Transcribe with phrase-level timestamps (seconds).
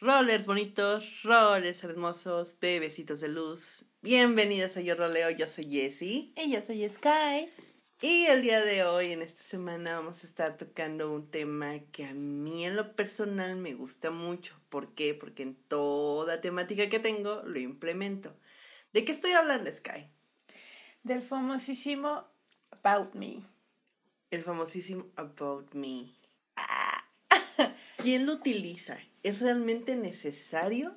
[0.00, 3.84] Rollers bonitos, rollers hermosos, bebecitos de luz.
[4.00, 6.32] Bienvenidos a Yo Roleo, yo soy Jessie.
[6.36, 7.46] Y yo soy Sky.
[8.00, 12.04] Y el día de hoy, en esta semana, vamos a estar tocando un tema que
[12.04, 14.54] a mí en lo personal me gusta mucho.
[14.68, 15.14] ¿Por qué?
[15.14, 18.36] Porque en toda temática que tengo lo implemento.
[18.92, 20.08] ¿De qué estoy hablando, Sky?
[21.02, 22.24] Del famosísimo
[22.70, 23.42] About Me.
[24.30, 26.06] El famosísimo About Me.
[27.98, 28.96] ¿Quién lo utiliza?
[29.22, 30.96] ¿Es realmente necesario?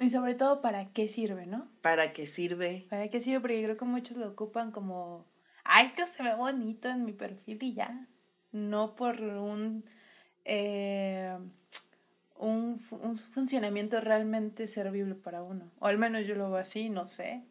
[0.00, 1.68] Y sobre todo, ¿para qué sirve, no?
[1.80, 2.86] ¿Para qué sirve?
[2.90, 3.40] ¿Para qué sirve?
[3.40, 5.26] Porque creo que muchos lo ocupan como,
[5.62, 8.08] ay, es que se ve bonito en mi perfil y ya.
[8.50, 9.84] No por un,
[10.44, 11.38] eh,
[12.40, 15.70] un, un funcionamiento realmente servible para uno.
[15.78, 17.42] O al menos yo lo veo así, no sé.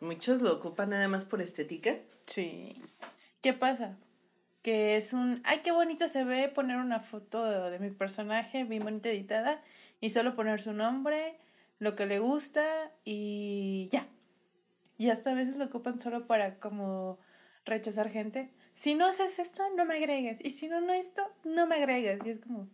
[0.00, 1.96] ¿Muchos lo ocupan nada más por estética?
[2.26, 2.82] Sí.
[3.42, 3.96] ¿Qué pasa?
[4.62, 8.82] que es un, ay, qué bonito se ve poner una foto de, mi personaje bien
[8.82, 9.62] bonita editada
[10.00, 11.36] y solo poner su nombre,
[11.78, 14.06] lo que le gusta y ya.
[14.98, 17.18] Y hasta a veces lo ocupan solo para como
[17.64, 18.50] rechazar gente.
[18.74, 20.38] Si no haces esto, no me agregues.
[20.44, 22.18] Y si no, no esto, no me agregues.
[22.26, 22.68] Y es como,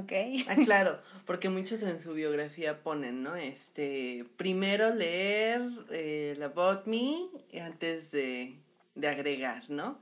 [0.00, 0.12] ok.
[0.48, 3.36] Ah, claro, porque muchos en su biografía ponen, ¿no?
[3.36, 7.28] Este, primero leer eh, la About Me
[7.60, 8.56] antes de,
[8.94, 9.98] de agregar, ¿no?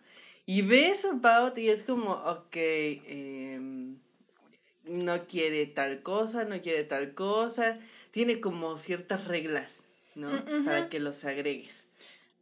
[0.46, 3.98] Y ves About y es como, ok, em,
[4.84, 7.78] no quiere tal cosa, no quiere tal cosa.
[8.10, 9.82] Tiene como ciertas reglas,
[10.16, 10.44] ¿no?
[10.64, 11.84] Para que los agregues.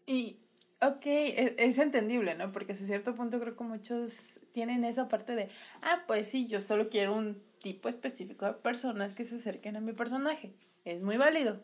[0.06, 0.38] Y,
[0.80, 2.52] ok, es, es, entendible, ¿no?
[2.52, 5.48] Porque hasta cierto punto creo que muchos tienen esa parte de,
[5.82, 9.80] ah, pues sí, yo solo quiero un tipo específico de personas que se acerquen a
[9.80, 10.54] mi personaje.
[10.84, 11.60] Es muy válido.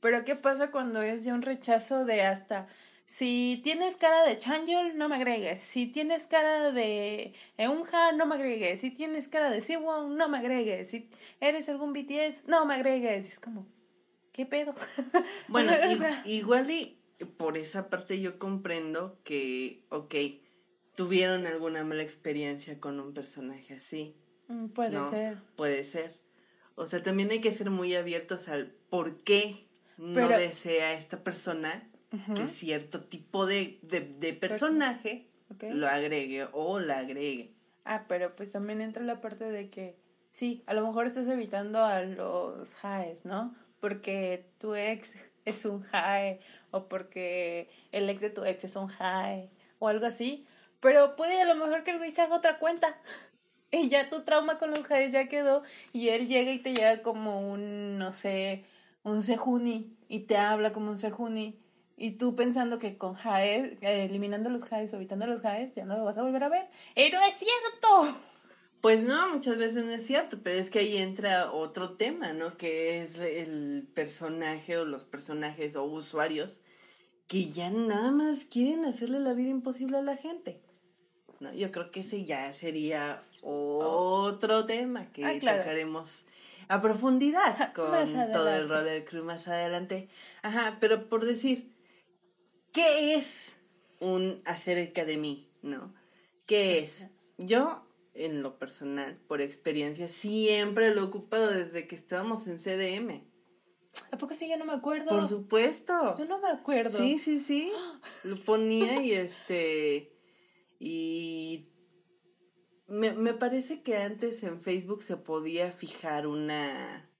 [0.00, 2.68] Pero ¿qué pasa cuando es de un rechazo de hasta
[3.06, 5.60] si tienes cara de Changel, no me agregues.
[5.60, 8.80] Si tienes cara de Eunha, no me agregues.
[8.80, 10.88] Si tienes cara de Siwon, no me agregues.
[10.88, 11.10] Si
[11.40, 13.28] eres algún BTS, no me agregues.
[13.28, 13.66] es como,
[14.32, 14.74] ¿qué pedo?
[15.48, 15.72] Bueno,
[16.24, 20.14] igual y por esa parte yo comprendo que, ok,
[20.94, 24.16] tuvieron alguna mala experiencia con un personaje así.
[24.48, 25.38] Mm, puede ser.
[25.56, 26.20] Puede ser.
[26.76, 31.88] O sea, también hay que ser muy abiertos al por qué no desea esta persona
[32.34, 35.28] que cierto tipo de, de, personaje
[35.60, 37.54] lo agregue o la agregue.
[37.84, 39.98] Ah, pero pues también entra la parte de que,
[40.32, 43.54] sí, a lo mejor estás evitando a los highs, ¿no?
[43.80, 46.40] Porque tu ex es un high
[46.70, 50.46] o porque el ex de tu ex es un high o algo así.
[50.80, 52.96] Pero puede a lo mejor que el güey se haga otra cuenta.
[53.70, 57.02] Y ya tu trauma con los highs ya quedó y él llega y te llega
[57.02, 58.62] como un, no sé,
[59.02, 61.58] un sejuni y te habla como un sejuni
[61.96, 65.96] y tú pensando que con Jaes, eliminando los Jaes o evitando los Jaes, ya no
[65.96, 66.68] lo vas a volver a ver.
[66.94, 68.16] ¡Y no es cierto!
[68.84, 72.58] Pues no, muchas veces no es cierto, pero es que ahí entra otro tema, ¿no?
[72.58, 76.60] Que es el personaje o los personajes o usuarios
[77.26, 80.60] que ya nada más quieren hacerle la vida imposible a la gente.
[81.40, 86.26] No, yo creo que ese ya sería otro tema que ah, tocaremos
[86.68, 87.86] a profundidad con
[88.34, 90.10] todo el roller crew más adelante.
[90.42, 91.72] Ajá, pero por decir,
[92.70, 93.56] ¿qué es
[94.00, 95.48] un acerca de mí?
[95.62, 95.94] ¿No?
[96.44, 97.06] ¿Qué es?
[97.38, 97.82] Yo,
[98.14, 103.24] en lo personal, por experiencia, siempre lo he ocupado desde que estábamos en CDM.
[104.10, 104.48] ¿A poco sí?
[104.48, 105.08] Yo no me acuerdo.
[105.08, 106.16] Por supuesto.
[106.16, 106.98] Yo no me acuerdo.
[106.98, 107.72] Sí, sí, sí.
[108.24, 110.12] Lo ponía y este.
[110.78, 111.68] Y.
[112.86, 117.10] Me, me parece que antes en Facebook se podía fijar una.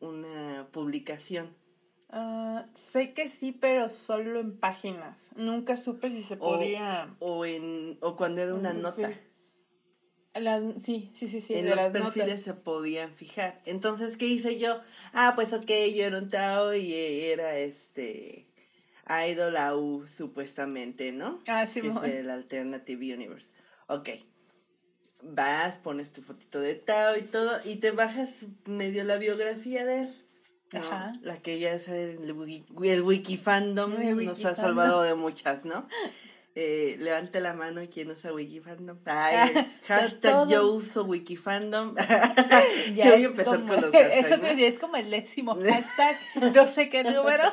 [0.00, 1.56] Una publicación.
[2.12, 5.30] Uh, sé que sí, pero solo en páginas.
[5.36, 7.14] Nunca supe si se podía.
[7.20, 9.12] O, en, o cuando era una nota.
[10.78, 11.54] Sí, sí, sí, sí.
[11.54, 13.60] En los perfiles se podían fijar.
[13.64, 14.80] Entonces, ¿qué hice yo?
[15.12, 18.46] Ah, pues ok, yo era un Tao y era este.
[19.28, 21.40] Idol AU, supuestamente, ¿no?
[21.48, 23.50] Ah, sí, Es el Alternative Universe.
[23.88, 24.10] Ok.
[25.22, 30.02] Vas, pones tu fotito de Tao y todo, y te bajas medio la biografía de
[30.02, 30.14] él.
[30.72, 31.12] Ajá.
[31.22, 32.20] La que ya es el,
[32.84, 35.88] el wikifandom nos ha salvado de muchas, ¿no?
[36.62, 38.98] Eh, levante la mano quien usa wikifandom.
[39.06, 41.94] Ay, hashtag yo uso wikifandom.
[42.94, 46.18] ya voy a empezar con los Eso es como el décimo hashtag,
[46.54, 47.44] no sé qué número.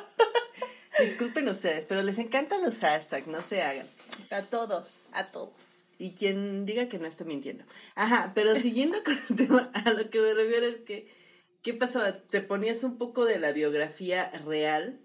[1.00, 3.88] Disculpen ustedes, pero les encantan los hashtags, no se hagan.
[4.30, 5.83] A todos, a todos.
[5.98, 7.63] Y quien diga que no está mintiendo.
[7.95, 11.07] Ajá, pero siguiendo con el tema, a lo que me refiero es que
[11.62, 12.13] ¿Qué pasaba?
[12.13, 15.00] Te ponías un poco de la biografía real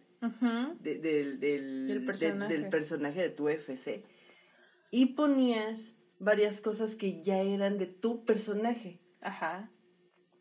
[0.81, 2.53] de- del, del, Del de- personaje.
[2.55, 4.05] del personaje de tu FC.
[4.91, 9.71] Y ponías varias cosas que ya eran de tu personaje, Ajá.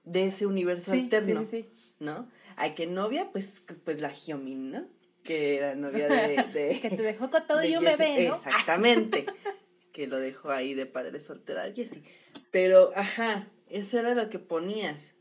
[0.04, 1.94] de ese universo Sí, alterno, sí, sí.
[2.00, 2.28] ¿no?
[2.57, 4.88] Hay que novia, pues, pues la Hyomin, ¿no?
[5.24, 6.80] Que era novia de...
[6.81, 8.36] Que te dejó con todo y un bebé, ¿no?
[8.36, 9.25] Exactamente.
[9.94, 12.04] que lo dejó ahí de padre soltera a Jessie.
[12.51, 15.16] Pero, ajá, eso era lo que ponías.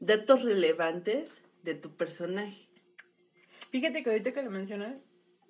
[0.00, 1.30] Datos relevantes
[1.62, 2.63] de tu personaje.
[3.74, 4.94] Fíjate que ahorita que lo mencionas,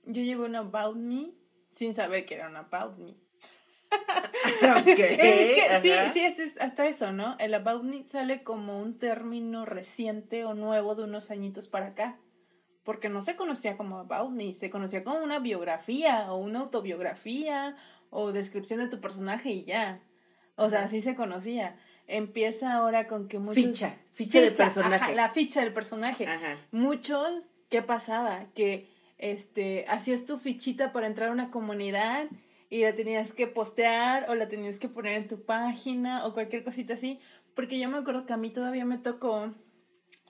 [0.06, 1.32] yo llevo un About Me
[1.68, 3.16] sin saber que era un About Me.
[4.80, 7.36] Ok, Es que sí, sí, es, es hasta eso, ¿no?
[7.38, 12.16] El About Me sale como un término reciente o nuevo de unos añitos para acá.
[12.82, 17.76] Porque no se conocía como About Me, se conocía como una biografía o una autobiografía
[18.08, 20.00] o descripción de tu personaje y ya.
[20.56, 21.76] O sea, así se conocía.
[22.06, 23.62] Empieza ahora con que muchos...
[23.62, 24.94] Ficha, ficha, Ficha, personaje.
[24.94, 26.26] ajá, la ficha del personaje.
[26.26, 26.56] Ajá.
[26.72, 27.44] Muchos,
[27.74, 28.46] ¿qué pasaba?
[28.54, 28.86] Que
[29.18, 32.26] este, hacías tu fichita para entrar a una comunidad
[32.70, 36.62] y la tenías que postear o la tenías que poner en tu página o cualquier
[36.62, 37.18] cosita así.
[37.56, 39.52] Porque yo me acuerdo que a mí todavía me tocó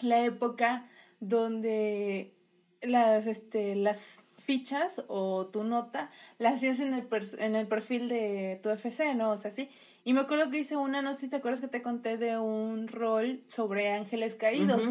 [0.00, 0.88] la época
[1.20, 2.32] donde
[2.80, 7.06] las, este, las fichas o tu nota la hacías en el,
[7.40, 9.32] en el perfil de tu FC, ¿no?
[9.32, 9.68] O sea, sí.
[10.04, 12.36] Y me acuerdo que hice una, no sé si te acuerdas que te conté de
[12.38, 14.82] un rol sobre ángeles caídos.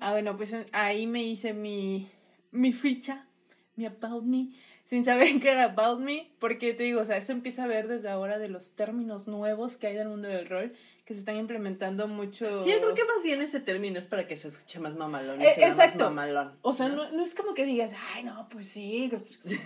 [0.00, 2.08] Ah, bueno, pues en- ahí me hice mi,
[2.50, 3.26] mi ficha,
[3.76, 4.48] mi About Me,
[4.84, 7.88] sin saber qué era About Me, porque te digo, o sea, eso empieza a ver
[7.88, 10.72] desde ahora de los términos nuevos que hay del mundo del rol,
[11.10, 12.62] que se están implementando mucho.
[12.62, 15.40] Sí, yo creo que más bien ese término es para que se escuche más mamalón.
[15.40, 16.04] y Eh, vea más exacto.
[16.04, 16.94] mamalón, O sea, ¿no?
[16.94, 19.10] no, no es como que digas, ay, no, pues sí,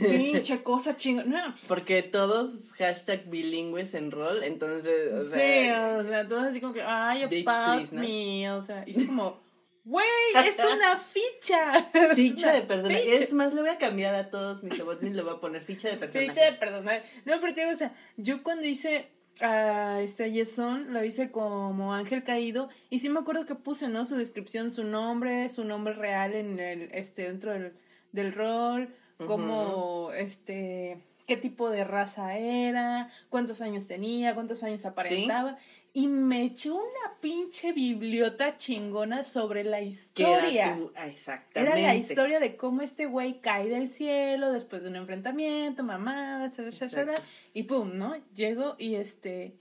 [0.01, 1.25] pinche cosa chinga.
[1.25, 1.39] No,
[1.69, 6.73] Porque todos hashtag bilingües en rol, entonces, o sí, sea, o sea, todo así como
[6.73, 8.01] que, ay, About please, ¿no?
[8.01, 9.39] Me, o sea, y es como,
[9.85, 10.07] güey,
[10.47, 11.83] es una ficha.
[12.15, 13.03] Ficha una de personaje.
[13.03, 13.23] ficha.
[13.25, 15.91] Es más, le voy a cambiar a todos mis aboutments, le voy a poner ficha
[15.91, 16.29] de personaje.
[16.29, 17.03] Fecha de personaje.
[17.27, 19.09] No, pero te digo, o sea, yo cuando hice
[19.41, 24.05] a este Yeson, lo hice como ángel caído, y sí me acuerdo que puse, ¿no?
[24.05, 27.73] Su descripción, su nombre, su nombre real en el, este, dentro del,
[28.13, 28.95] del rol,
[29.27, 35.57] como, este, qué tipo de raza era, cuántos años tenía, cuántos años aparentaba,
[35.97, 40.67] y me eché una pinche bibliota chingona sobre la historia.
[40.67, 41.79] era tu- ah, exactamente.
[41.79, 47.23] Era la historia de cómo este güey cae del cielo después de un enfrentamiento, Exacto.
[47.55, 48.17] y pum, ¿no?
[48.35, 49.57] Llego y este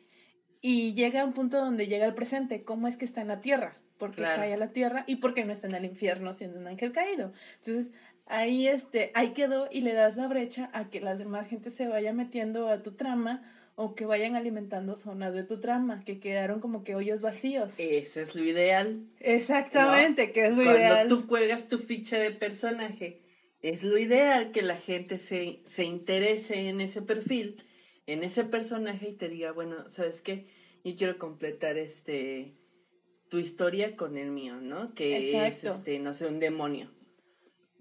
[0.62, 3.40] y llega a un punto donde llega al presente, cómo es que está en la
[3.42, 4.42] tierra, porque Claro.
[4.42, 7.32] cae a la tierra y porque no está en el infierno siendo un ángel caído.
[7.60, 7.92] Entonces,
[8.26, 11.88] ahí este ahí quedó y le das la brecha a que las demás gente se
[11.88, 13.44] vaya metiendo a tu trama
[13.76, 17.74] o que vayan alimentando zonas de tu trama, que quedaron como que hoyos vacíos.
[17.78, 19.08] Ese es lo ideal.
[19.20, 21.08] Exactamente, que es lo Cuando ideal.
[21.08, 23.22] tú cuelgas tu ficha de personaje,
[23.62, 27.64] es lo ideal que la gente se, se interese en ese perfil,
[28.06, 30.48] en ese personaje y te diga, bueno, ¿sabes qué?
[30.84, 32.58] Yo quiero completar este
[33.30, 34.94] tu historia con el mío, ¿no?
[34.94, 35.70] Que Exacto.
[35.70, 36.92] es, este, no sé, un demonio.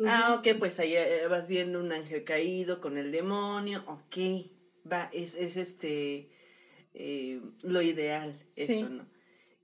[0.07, 4.17] Ah, ok, pues ahí eh, vas viendo un ángel caído con el demonio, ok,
[4.91, 6.31] va, es, es este,
[6.95, 8.83] eh, lo ideal, eso, Sí.
[8.83, 9.07] ¿no?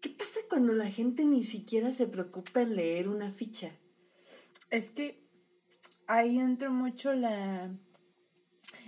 [0.00, 3.72] ¿Qué pasa cuando la gente ni siquiera se preocupa en leer una ficha?
[4.70, 5.18] Es que
[6.06, 7.70] ahí entra mucho la,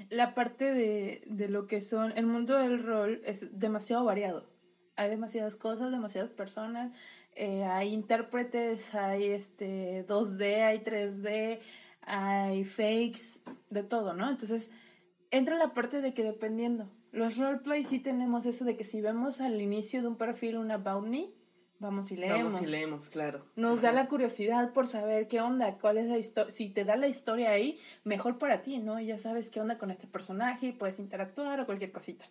[0.09, 4.49] la parte de, de lo que son, el mundo del rol es demasiado variado.
[4.95, 6.93] Hay demasiadas cosas, demasiadas personas,
[7.35, 11.61] eh, hay intérpretes, hay este 2D, hay 3D,
[12.03, 14.29] hay fakes, de todo, ¿no?
[14.31, 14.71] Entonces,
[15.31, 19.41] entra la parte de que dependiendo, los roleplay sí tenemos eso de que si vemos
[19.41, 21.31] al inicio de un perfil un about me,
[21.79, 22.53] vamos y leemos.
[22.53, 23.47] Vamos y leemos, claro.
[23.57, 26.51] Nos da la curiosidad por saber qué onda, cuál es la historia.
[26.51, 29.01] Si te da la historia ahí, mejor para ti, ¿no?
[29.01, 32.27] Ya sabes qué onda con este personaje, puedes interactuar o cualquier cosita.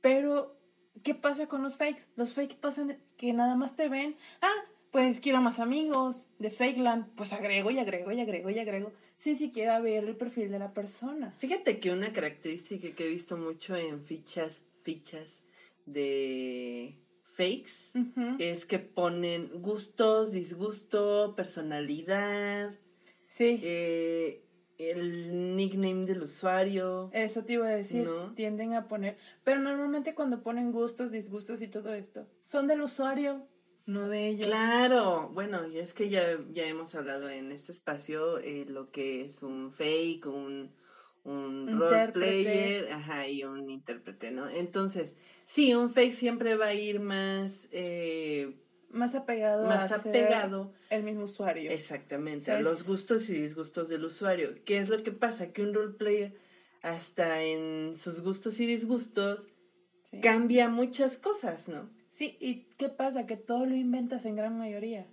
[0.00, 0.56] Pero,
[1.02, 2.06] ¿qué pasa con los fakes?
[2.16, 4.16] Los fakes pasan que nada más te ven.
[4.40, 7.14] Ah, pues quiero más amigos de Fakeland.
[7.14, 8.92] Pues agrego y agrego y agrego y agrego.
[9.20, 11.34] Sin siquiera ver el perfil de la persona.
[11.38, 15.28] Fíjate que una característica que he visto mucho en fichas, fichas
[15.84, 17.70] de fakes
[18.38, 22.70] es que ponen gustos, disgusto, personalidad,
[23.26, 23.60] Sí.
[23.62, 24.42] eh,
[24.78, 27.10] el nickname del usuario.
[27.12, 28.32] Eso te iba a decir, ¿No?
[28.34, 33.46] tienden a poner, pero normalmente cuando ponen gustos, disgustos y todo esto, son del usuario,
[33.90, 34.46] no de ellos.
[34.46, 39.24] Claro, bueno, y es que ya, ya hemos hablado en este espacio eh, lo que
[39.24, 40.72] es un fake, un,
[41.24, 42.12] un Intérprete.
[42.12, 44.48] roleplayer, ajá, y un intérprete, ¿no?
[44.48, 48.56] Entonces, sí, un fake siempre va a ir más, eh,
[48.90, 51.70] más apegado más a apegado ser el mismo usuario.
[51.70, 54.54] Exactamente, O sea, a los gustos y disgustos del usuario.
[54.64, 55.52] ¿Qué es lo que pasa?
[55.52, 56.34] Que un roleplayer,
[56.82, 59.46] hasta en sus gustos y disgustos,
[60.10, 60.20] Sí.
[60.20, 61.88] cambia muchas cosas, ¿no?
[62.10, 63.26] Sí, ¿y qué pasa?
[63.26, 65.06] Que todo lo inventas en gran mayoría.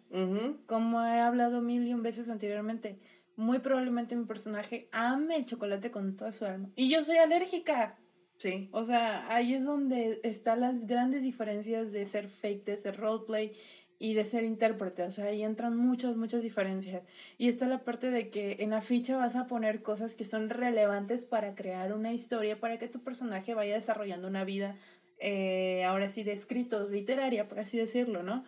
[0.65, 2.97] Como he hablado mil y un veces anteriormente,
[3.35, 6.69] muy probablemente mi personaje ame el chocolate con toda su alma.
[6.75, 7.97] Y yo soy alérgica.
[8.37, 12.97] Sí, O sea, ahí es donde están las grandes diferencias de ser fake, de ser
[12.97, 13.53] roleplay
[13.99, 15.03] y de ser intérprete.
[15.03, 17.01] O sea, ahí entran muchas, muchas diferencias.
[17.39, 20.49] Y está la parte de que en la ficha vas a poner cosas que son
[20.49, 24.75] relevantes para crear una historia, para que tu personaje vaya desarrollando una vida,
[25.19, 28.43] eh, ahora sí, de escritos, literaria, por así decirlo, ¿no?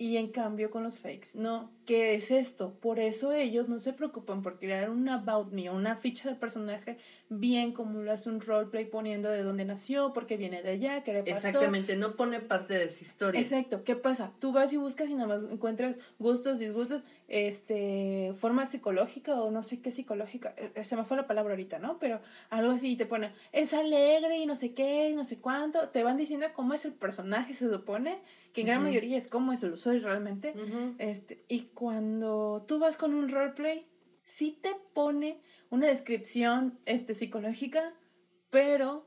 [0.00, 2.72] Y en cambio con los fakes, no, ¿qué es esto?
[2.80, 6.96] Por eso ellos no se preocupan por crear un about me una ficha de personaje
[7.28, 11.12] bien como lo hace un roleplay poniendo de dónde nació, porque viene de allá, qué
[11.12, 11.48] le pasó.
[11.48, 13.42] exactamente, no pone parte de su historia.
[13.42, 14.32] Exacto, ¿qué pasa?
[14.38, 19.62] Tú vas y buscas y nada más encuentras gustos, disgustos, este, forma psicológica o no
[19.62, 21.96] sé qué psicológica, eh, se me fue la palabra ahorita, ¿no?
[22.00, 22.20] Pero
[22.50, 26.02] algo así te pone, es alegre y no sé qué y no sé cuánto, te
[26.02, 28.18] van diciendo cómo es el personaje, se supone,
[28.52, 30.54] que en gran mayoría es cómo es el usuario realmente.
[30.98, 33.86] Este, y cuando tú vas con un roleplay,
[34.24, 37.94] sí te pone una descripción este, psicológica,
[38.50, 39.06] pero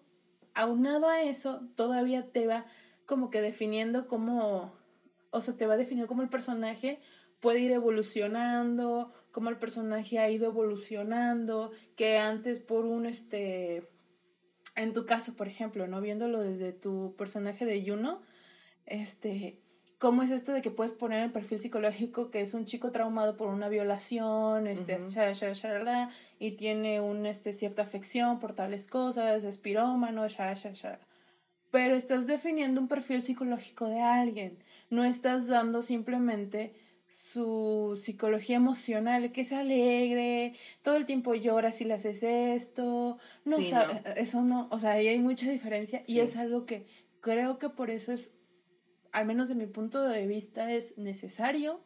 [0.54, 2.66] aunado a eso, todavía te va
[3.06, 4.72] como que definiendo cómo,
[5.32, 7.02] o sea, te va definiendo cómo el personaje
[7.44, 13.84] puede ir evolucionando, cómo el personaje ha ido evolucionando, que antes por un, este,
[14.78, 16.00] en tu caso, por ejemplo, ¿no?
[16.00, 18.22] Viéndolo desde tu personaje de Yuno,
[18.86, 19.60] este,
[19.98, 23.36] ¿cómo es esto de que puedes poner el perfil psicológico que es un chico traumado
[23.36, 24.98] por una violación, este,
[26.40, 30.26] y tiene un, este, cierta afección por tales cosas, es pirómano.
[31.72, 34.60] Pero estás definiendo un perfil psicológico de alguien,
[34.90, 36.74] no estás dando simplemente
[37.14, 43.58] su psicología emocional, que es alegre, todo el tiempo llora si le haces esto, no
[43.58, 44.12] Sí, sabe, no.
[44.16, 46.88] eso no, o sea, ahí hay mucha diferencia y es algo que
[47.22, 48.34] creo que por eso es,
[49.12, 51.82] al menos de mi punto de vista, es necesario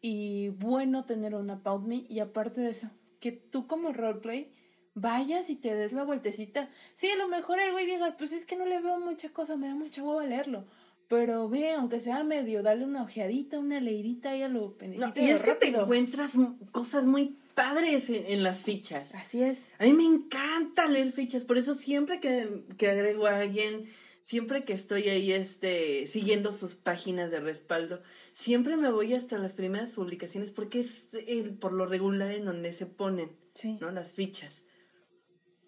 [0.00, 2.90] y bueno tener un About Me y aparte de eso,
[3.20, 4.52] que tú como roleplay
[4.94, 6.70] vayas y te des la vueltecita.
[6.96, 9.56] Sí, a lo mejor el güey diga, pues es que no le veo mucha cosa,
[9.56, 10.66] me da mucha hueva leerlo.
[11.10, 15.08] Pero ve, aunque sea medio, dale una ojeadita, una leidita y a lo pendejito.
[15.08, 16.34] No, y es que te encuentras
[16.70, 19.12] cosas muy padres en, en las fichas.
[19.16, 19.58] Así es.
[19.80, 23.90] A mí me encanta leer fichas, por eso siempre que, que agrego a alguien,
[24.22, 28.00] siempre que estoy ahí este, siguiendo sus páginas de respaldo,
[28.32, 32.72] siempre me voy hasta las primeras publicaciones porque es el, por lo regular en donde
[32.72, 33.78] se ponen Sí.
[33.80, 33.90] ¿no?
[33.90, 34.62] las fichas.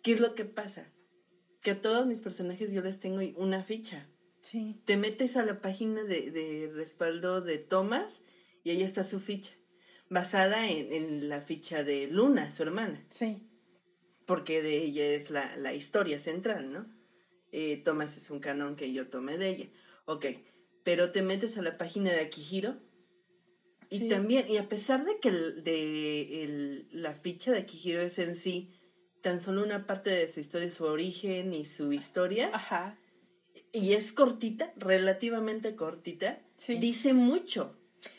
[0.04, 0.87] ¿Qué es lo que pasa?
[1.62, 4.06] Que a todos mis personajes yo les tengo una ficha.
[4.42, 4.80] Sí.
[4.84, 8.20] Te metes a la página de, de respaldo de Thomas
[8.64, 9.54] y ahí está su ficha,
[10.11, 13.38] basada en, en la ficha de Luna, su hermana Sí.
[14.26, 16.87] porque de ella es la, la historia central, ¿no?
[17.52, 19.66] Eh, Thomas es un canon que yo tomé de ella.
[20.06, 20.26] Ok,
[20.84, 22.76] pero te metes a la página de Akihiro
[23.90, 24.08] y Sí.
[24.08, 28.37] también, y a pesar de que el- de el- la ficha de Akihiro es en
[28.37, 28.72] sí
[29.20, 32.99] tan solo una parte de su historia, su origen y su historia, Ajá.
[33.72, 36.76] Y es cortita, relativamente cortita, Sí.
[36.76, 37.76] dice mucho,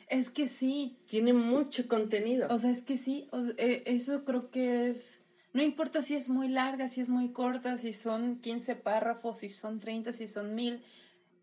[0.09, 0.97] Es que sí.
[1.07, 2.47] tiene mucho contenido.
[2.49, 3.27] O sea, es que sí.
[3.31, 5.19] o- eh, eso creo que es.
[5.53, 9.49] No importa si es muy larga, si es muy corta, si son 15 párrafos, si
[9.49, 10.81] son 30, si son 1000.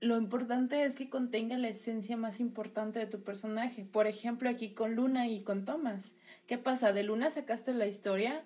[0.00, 3.84] Lo importante es que contenga la esencia más importante de tu personaje.
[3.84, 6.12] Por ejemplo, aquí con Luna y con Thomas.
[6.46, 6.92] ¿Qué pasa?
[6.92, 8.44] De Luna sacaste la historia,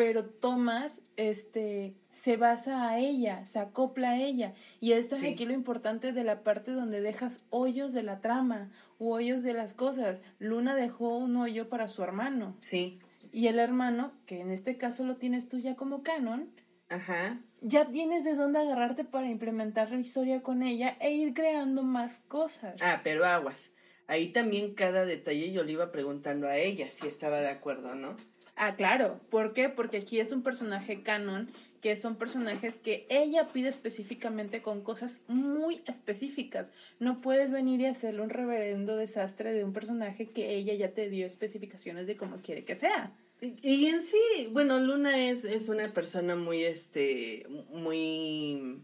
[0.00, 4.54] pero Thomas este, se basa a ella, se acopla a ella.
[4.80, 8.70] Y esto es aquí lo importante de la parte donde dejas hoyos de la trama
[8.98, 10.16] o hoyos de las cosas.
[10.38, 12.56] Luna dejó un hoyo para su hermano.
[12.60, 12.98] sí,
[13.30, 16.48] Y el hermano, que en este caso lo tienes tú ya como canon,
[16.88, 17.38] ajá.
[17.60, 22.20] ya tienes de dónde agarrarte para implementar la historia con ella e ir creando más
[22.20, 22.80] cosas.
[22.80, 23.70] Ah, pero aguas.
[24.06, 28.16] Ahí también cada detalle yo le iba preguntando a ella si estaba de acuerdo, ¿no?
[28.56, 29.20] Ah, claro.
[29.30, 29.68] ¿Por qué?
[29.68, 35.18] Porque aquí es un personaje canon, que son personajes que ella pide específicamente con cosas
[35.28, 36.70] muy específicas.
[36.98, 41.08] No puedes venir y hacerle un reverendo desastre de un personaje que ella ya te
[41.08, 43.12] dio especificaciones de cómo quiere que sea.
[43.40, 48.82] Y, y en sí, bueno, Luna es, es una persona muy, este, muy,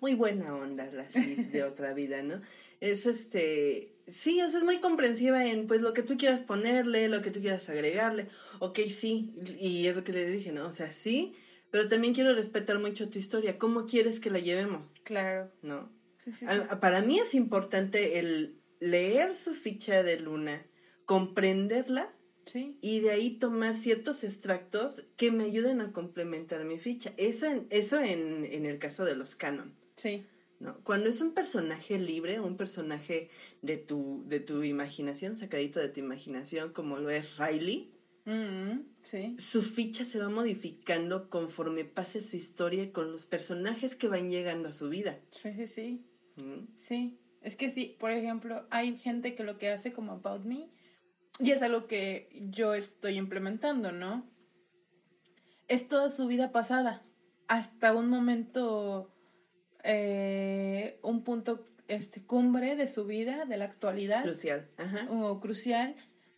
[0.00, 2.40] muy buena onda, la Cis de otra vida, ¿no?
[2.80, 7.08] Es, este, sí, o sea, es muy comprensiva en, pues, lo que tú quieras ponerle,
[7.08, 8.28] lo que tú quieras agregarle.
[8.60, 10.66] Ok, sí, y es lo que le dije, ¿no?
[10.66, 11.34] O sea, sí,
[11.70, 13.58] pero también quiero respetar mucho tu historia.
[13.58, 14.82] ¿Cómo quieres que la llevemos?
[15.04, 15.50] Claro.
[15.62, 15.90] ¿No?
[16.24, 16.46] Sí, sí, sí.
[16.46, 20.64] A- a- para mí es importante el leer su ficha de luna,
[21.06, 22.12] comprenderla
[22.46, 22.76] Sí.
[22.82, 27.12] y de ahí tomar ciertos extractos que me ayuden a complementar mi ficha.
[27.16, 29.74] Eso en, eso en, en el caso de los canon.
[29.94, 30.26] Sí.
[30.62, 30.78] ¿No?
[30.84, 33.28] Cuando es un personaje libre, un personaje
[33.60, 37.90] de tu, de tu imaginación, sacadito de tu imaginación, como lo es Riley,
[38.24, 39.34] Mm, sí.
[39.40, 44.68] su ficha se va modificando conforme pase su historia con los personajes que van llegando
[44.68, 45.18] a su vida.
[45.30, 46.06] Sí, sí, sí.
[46.36, 46.68] ¿Mm?
[46.78, 47.18] Sí.
[47.42, 50.68] Es que sí, por ejemplo, hay gente que lo que hace como About Me,
[51.40, 54.30] y es algo que yo estoy implementando, ¿no?
[55.66, 57.02] Es toda su vida pasada,
[57.48, 59.11] hasta un momento,
[59.82, 64.22] eh, un punto este, cumbre de su vida, de la actualidad.
[64.22, 64.68] Crucial.
[64.76, 65.06] Ajá.
[65.10, 65.96] o crucial,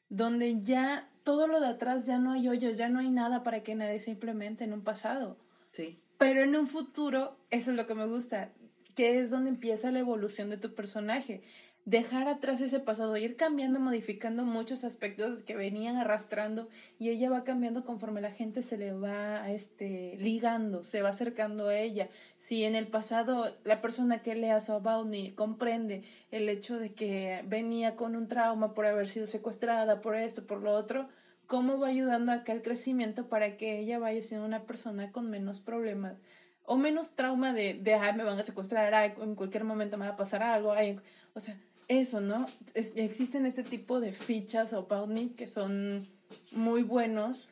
[0.08, 3.62] donde ya todo lo de atrás ya no hay hoyos, ya no hay nada para
[3.62, 5.38] que nadie se implemente en un pasado.
[5.72, 5.98] Sí.
[6.18, 8.52] Pero en un futuro, eso es lo que me gusta,
[8.94, 11.42] que es donde empieza la evolución de tu personaje.
[11.86, 16.66] Dejar atrás ese pasado, ir cambiando, modificando muchos aspectos que venían arrastrando
[16.98, 21.68] y ella va cambiando conforme la gente se le va este, ligando, se va acercando
[21.68, 22.08] a ella.
[22.38, 26.94] Si en el pasado la persona que lea So About Me comprende el hecho de
[26.94, 31.10] que venía con un trauma por haber sido secuestrada, por esto, por lo otro,
[31.46, 35.60] ¿cómo va ayudando acá el crecimiento para que ella vaya siendo una persona con menos
[35.60, 36.16] problemas?
[36.64, 40.06] O menos trauma de, de ay, me van a secuestrar, ay, en cualquier momento me
[40.06, 40.98] va a pasar algo, ay,
[41.34, 42.44] o sea, eso, ¿no?
[42.74, 46.08] Es- existen este tipo de fichas o me que son
[46.52, 47.48] muy buenos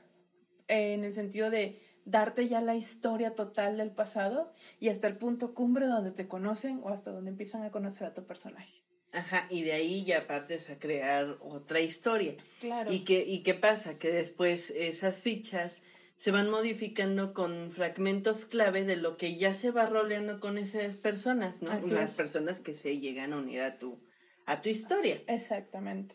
[0.68, 5.16] eh, en el sentido de darte ya la historia total del pasado y hasta el
[5.16, 8.82] punto cumbre donde te conocen o hasta donde empiezan a conocer a tu personaje.
[9.12, 12.34] Ajá, y de ahí ya partes a crear otra historia.
[12.60, 12.90] Claro.
[12.92, 13.98] ¿Y qué, ¿Y qué pasa?
[13.98, 15.82] Que después esas fichas
[16.16, 20.96] se van modificando con fragmentos clave de lo que ya se va roleando con esas
[20.96, 21.70] personas, ¿no?
[21.72, 22.16] Así Las es.
[22.16, 23.98] personas que se llegan a unir a tu,
[24.46, 25.22] a tu historia.
[25.26, 26.14] Exactamente.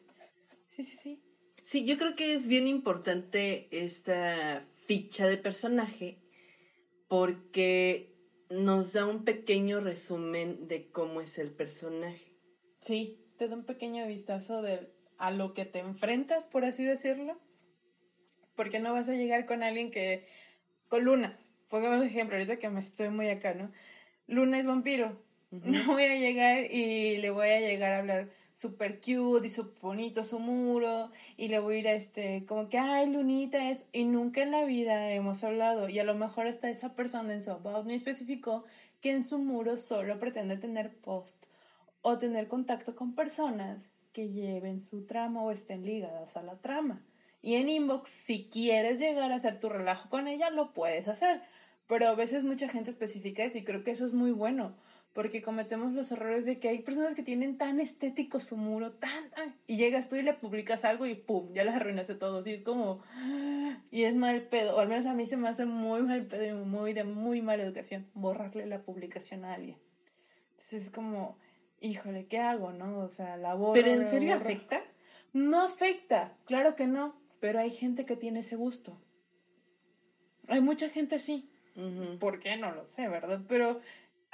[0.76, 1.24] Sí, sí, sí.
[1.64, 6.18] Sí, yo creo que es bien importante esta ficha de personaje
[7.10, 8.16] porque
[8.50, 12.38] nos da un pequeño resumen de cómo es el personaje.
[12.82, 17.38] Sí, te da un pequeño vistazo de a lo que te enfrentas, por así decirlo.
[18.56, 20.28] Porque no vas a llegar con alguien que.
[20.88, 21.38] con Luna.
[21.70, 23.72] Pongamos ejemplo, ahorita que me estoy muy acá, ¿no?
[24.26, 25.22] Luna es vampiro.
[25.52, 29.80] No voy a llegar y le voy a llegar a hablar súper cute y súper
[29.82, 33.88] bonito su muro y le voy a ir a este, como que, ay, Lunita es,
[33.94, 37.42] y nunca en la vida hemos hablado y a lo mejor hasta esa persona en
[37.42, 38.66] su about me especificó
[39.00, 41.46] que en su muro solo pretende tener post
[42.02, 47.06] o tener contacto con personas que lleven su trama o estén ligadas a la trama.
[47.42, 51.42] Y en inbox, si quieres llegar a hacer tu relajo con ella, lo puedes hacer.
[51.86, 54.76] Pero a veces mucha gente especifica eso y creo que eso es muy bueno,
[55.18, 59.32] porque cometemos los errores de que hay personas que tienen tan estético su muro, tan...
[59.36, 61.52] ay, y llegas tú y le publicas algo y ¡pum!
[61.56, 62.48] Ya les arruinaste todo.
[62.48, 63.02] Y es como...
[63.90, 66.46] Y es mal pedo, o al menos a mí se me hace muy mal pedo
[66.46, 69.80] y muy de muy mala educación borrarle la publicación a alguien.
[70.52, 71.40] Entonces es como,
[71.82, 73.00] híjole, ¿qué hago, no?
[73.00, 73.74] O sea, la borro.
[73.74, 74.46] ¿Pero en serio borro.
[74.46, 74.84] afecta?
[75.34, 79.02] No afecta, claro que no, pero hay gente que tiene ese gusto.
[80.48, 81.50] Hay mucha gente así.
[81.76, 82.20] Ujú.
[82.20, 82.56] ¿Por qué?
[82.56, 83.42] No lo sé, ¿verdad?
[83.48, 83.82] Pero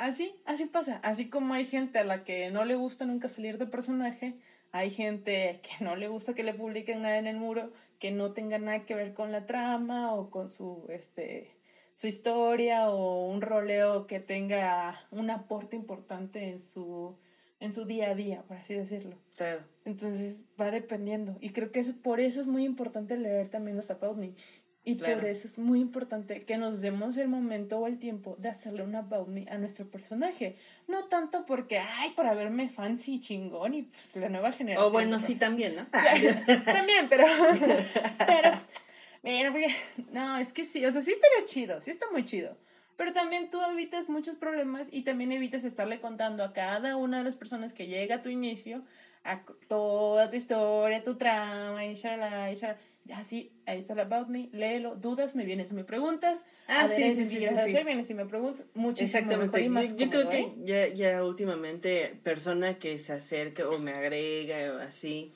[0.07, 0.99] así, así pasa.
[1.03, 4.35] Así como hay gente a la que no le gusta nunca salir de personaje,
[4.71, 8.33] hay gente que no le gusta que le publiquen nada en el muro que no
[8.33, 11.55] tenga nada que ver con la trama o con su, este,
[11.95, 17.15] su historia o un roleo que tenga un aporte importante en su,
[17.61, 19.15] en su día a día, por así decirlo.
[19.37, 19.61] Claro.
[19.85, 21.37] Entonces va dependiendo.
[21.39, 24.33] Y creo que eso, por eso es muy importante leer también los About Me.
[24.85, 25.15] Y Claro.
[25.21, 28.83] por eso es muy importante que nos demos el momento o el tiempo de hacerle
[28.83, 30.57] un About Me a nuestro personaje.
[30.89, 34.85] No tanto porque, ay, para verme fancy y chingón y pues la nueva generación.
[34.87, 35.87] O bueno, pero- sí también, ¿no?
[36.65, 37.25] También, pero.
[38.27, 38.51] Pero.
[39.23, 39.53] Mira,
[40.11, 42.57] no, es que sí, o sea, sí estaría chido, sí está muy chido.
[42.97, 47.23] Pero también tú evitas muchos problemas y también evitas estarle contando a cada una de
[47.23, 48.83] las personas que llega a tu inicio,
[49.23, 52.77] a toda tu historia, tu trama, y shalala, y shalala.
[53.05, 56.45] Ya sí, ahí está el About Me, léelo, dudas, me vienes y me preguntas.
[56.67, 58.65] Ah, sí, sí, si sí, quieres sí, hacer, vienes y me preguntas.
[58.73, 59.61] Muchísimo mejor Exactamente.
[59.61, 60.53] y más Yo, yo creo que ¿eh?
[60.63, 65.33] ya, ya últimamente persona que se acerca o me agrega o así,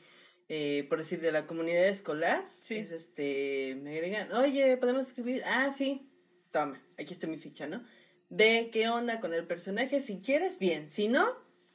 [0.48, 2.76] eh, por decir, de la comunidad escolar, Sí.
[2.76, 5.44] es este, me agregan, oye, ¿podemos escribir?
[5.46, 6.10] Ah, sí,
[6.52, 7.84] toma, aquí está mi ficha, ¿no?
[8.30, 11.28] Ve qué onda con el personaje, si quieres, bien, si no,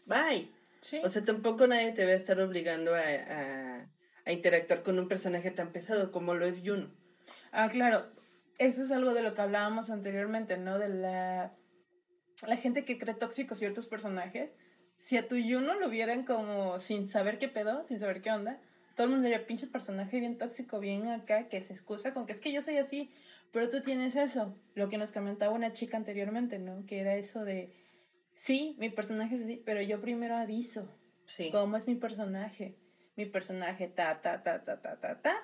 [0.06, 0.48] bye.
[0.80, 1.00] Sí.
[1.04, 3.86] O sea, tampoco nadie te va a estar obligando a, a,
[4.24, 6.90] a interactuar con un personaje tan pesado como lo es Juno.
[7.50, 8.06] Ah, claro.
[8.58, 10.78] Eso es algo de lo que hablábamos anteriormente, ¿no?
[10.78, 11.52] De la,
[12.46, 14.50] la gente que cree tóxicos ciertos personajes.
[14.98, 18.60] si a tu Yuno lo vieran como sin saber qué pedo, sin saber qué onda,
[18.94, 22.32] todo el mundo diría, pinche personaje bien tóxico, bien acá, que se excusa con que
[22.32, 23.10] es que yo soy así,
[23.50, 26.84] pero tú tienes eso, lo que nos comentaba una chica anteriormente, ¿no?
[26.86, 27.74] Que era eso de,
[28.34, 30.88] sí, mi personaje es así, pero yo primero aviso
[31.24, 31.50] Sí.
[31.50, 32.76] cómo es mi personaje.
[33.16, 35.36] Mi personaje ta, ta, ta, ta, ta, ta, ta.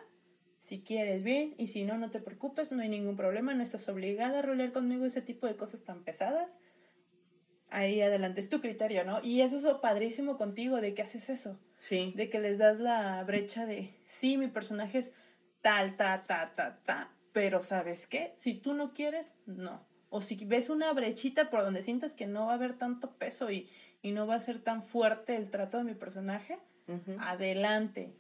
[0.61, 3.89] Si quieres, bien, y si no, no te preocupes, no hay ningún problema, no estás
[3.89, 6.57] obligada a rolear conmigo ese tipo de cosas tan pesadas.
[7.71, 9.23] Ahí adelante, es tu criterio, ¿no?
[9.23, 12.13] Y eso es lo padrísimo contigo, de que haces eso, Sí.
[12.17, 15.13] de que les das la brecha de, sí, mi personaje es
[15.61, 18.33] tal, ta, ta, ta, ta, pero ¿sabes qué?
[18.35, 19.87] Si tú no quieres, no.
[20.11, 23.51] O si ves una brechita por donde sientas que no va a haber tanto peso
[23.51, 23.69] y,
[24.01, 26.59] y no va a ser tan fuerte el trato de mi personaje,
[27.21, 28.13] Adelante.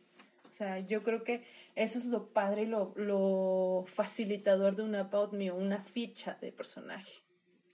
[0.50, 1.44] O sea, yo creo que
[1.76, 6.50] eso es lo padre y lo, lo facilitador de una About Me, una ficha de
[6.52, 7.22] personaje.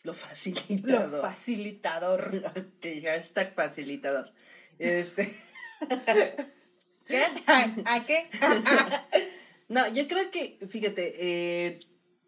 [0.02, 1.20] Lo Lo facilitador.
[1.22, 2.42] facilitador.
[2.46, 4.32] ok, hashtag facilitador.
[4.78, 5.34] Este.
[7.06, 7.22] ¿Qué?
[7.46, 8.28] ¿A, a qué?
[9.68, 11.80] No, yo creo que, fíjate, eh,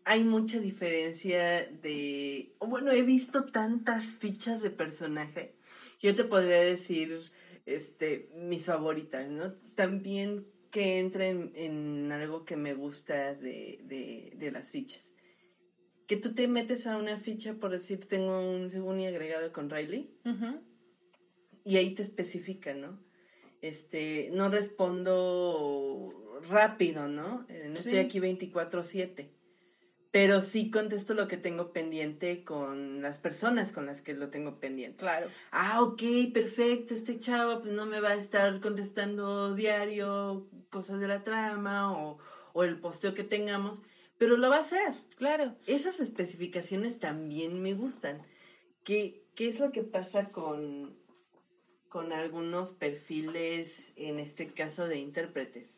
[0.07, 2.55] hay mucha diferencia de...
[2.61, 5.55] Bueno, he visto tantas fichas de personaje.
[6.01, 7.31] Yo te podría decir,
[7.67, 9.53] este, mis favoritas, ¿no?
[9.75, 15.11] También que entren en algo que me gusta de, de, de las fichas.
[16.07, 19.69] Que tú te metes a una ficha, por decir, tengo un según y agregado con
[19.71, 20.11] Riley,
[21.65, 23.03] y ahí te especifica, ¿no?
[23.63, 27.45] Este, no respondo rápido, ¿no?
[27.49, 27.89] Eh, No Sí.
[27.89, 29.31] estoy aquí 24/7.
[30.17, 34.59] Pero sí contesto lo que tengo pendiente con las personas con las que lo tengo
[34.59, 34.97] pendiente.
[34.97, 35.29] Claro.
[35.51, 41.09] Ah, ok, perfecto, este chavo pues no me va a estar contestando diario cosas de
[41.09, 42.17] la trama o,
[42.55, 43.83] o el posteo que tengamos,
[44.17, 44.95] pero lo va a hacer.
[45.19, 45.55] Claro.
[45.67, 48.23] Esas especificaciones también me gustan.
[48.85, 50.97] ¿Qué, qué es lo que pasa con,
[51.91, 55.76] con algunos perfiles, en este caso de intérpretes?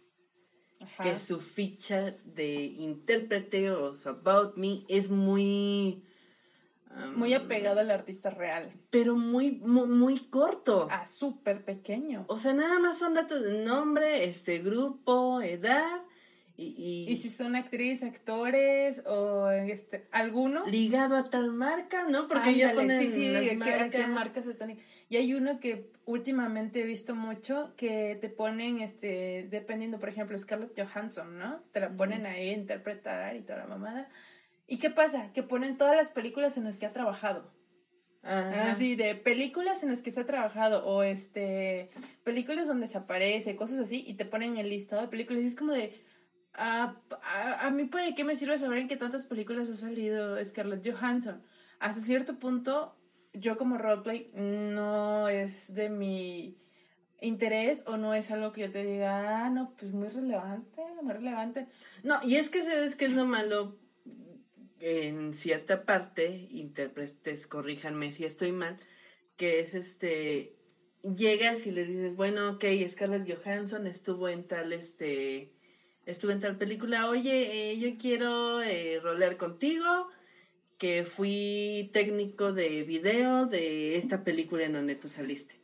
[0.80, 1.02] Ajá.
[1.02, 6.04] Que su ficha de intérprete o su about me es muy...
[6.90, 8.72] um, Muy apegado al artista real.
[8.90, 10.86] Pero muy, muy, muy corto.
[10.90, 12.24] Ah, súper pequeño.
[12.28, 16.00] O sea, nada más son datos de nombre, este grupo, edad
[16.60, 20.66] y, y, Y si son actriz, actores o este, alguno.
[20.66, 22.26] ligado a tal marca, ¿no?
[22.26, 23.58] Porque ya ponen sí, sí, las ¿a qué- a
[23.90, 24.08] qué marcas.
[24.08, 24.76] marcas están.
[25.08, 30.36] Y hay uno que últimamente he visto mucho que te ponen, este, dependiendo, por ejemplo,
[30.36, 31.62] Scarlett Johansson, ¿no?
[31.72, 34.08] Te la ponen ahí a interpretar y toda la mamada.
[34.66, 35.32] ¿Y qué pasa?
[35.32, 37.50] Que ponen todas las películas en las que ha trabajado.
[38.24, 38.72] Ajá.
[38.72, 41.88] Así, de películas en las que se ha trabajado o este,
[42.24, 45.54] películas donde se aparece, cosas así, y te ponen el listado de películas y es
[45.56, 46.07] como de...
[46.58, 50.42] ah, a, a mí para qué me sirve saber en qué tantas películas ha salido
[50.44, 51.42] Scarlett Johansson.
[51.78, 52.96] Hasta cierto punto,
[53.32, 56.58] yo como roleplay no es de mi
[57.20, 61.12] interés o no es algo que yo te diga, ah, no, pues muy relevante, muy
[61.12, 61.66] relevante.
[62.02, 63.78] No, y es que sabes que es lo malo
[64.80, 68.78] en cierta parte, intérpretes, corríjanme si estoy mal,
[69.36, 70.56] que es este,
[71.02, 75.52] llegas y le dices, bueno, ok, Scarlett Johansson estuvo en tal, este,
[76.08, 80.08] estuvo en tal película, oye, eh, yo quiero eh, rolear contigo,
[80.78, 85.56] que fui técnico de video de esta película en donde tú saliste.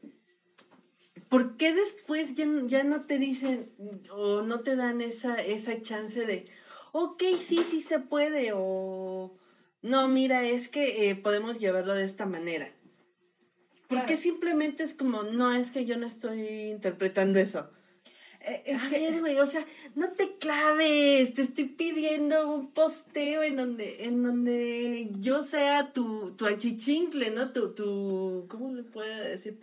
[1.31, 3.71] ¿Por qué después ya, ya no te dicen
[4.11, 6.47] o no te dan esa, esa chance de,
[6.93, 9.35] ok, sí, sí se puede, o
[9.81, 12.71] no, mira, es que eh, podemos llevarlo de esta manera?
[13.89, 14.21] Porque Claro.
[14.21, 17.71] simplemente es como, no, es que yo no estoy interpretando eso.
[18.47, 22.73] Eh, Es a que, ver, güey, o sea, no te claves, te estoy pidiendo un
[22.73, 27.53] posteo en donde, en donde yo sea tu, tu achichincle, ¿no?
[27.53, 29.59] Tu, tu, ¿cómo le puedo decir?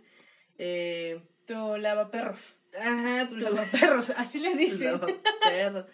[0.57, 2.61] Eh, tu lavaperros.
[2.79, 4.93] ajá, Tu tu lavaperros, así les dicen.
[4.93, 5.85] lavaperros.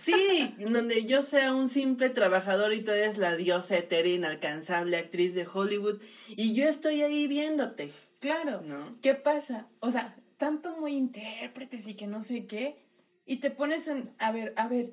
[0.00, 4.96] Sí, en donde yo sea un simple trabajador y tú eres la diosa etérea inalcanzable
[4.96, 8.62] actriz de Hollywood y yo estoy ahí viéndote, Claro.
[8.62, 8.96] ¿no?
[9.02, 9.68] ¿Qué pasa?
[9.80, 12.76] O sea, tanto muy intérpretes y que no sé qué.
[13.24, 14.14] Y te pones en.
[14.18, 14.92] A ver, a ver.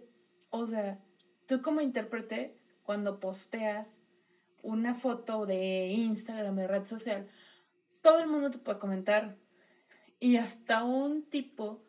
[0.50, 0.98] O sea,
[1.46, 3.98] tú como intérprete, cuando posteas
[4.62, 7.28] una foto de Instagram, de red social,
[8.02, 9.36] todo el mundo te puede comentar.
[10.22, 11.84] Y hasta un tipo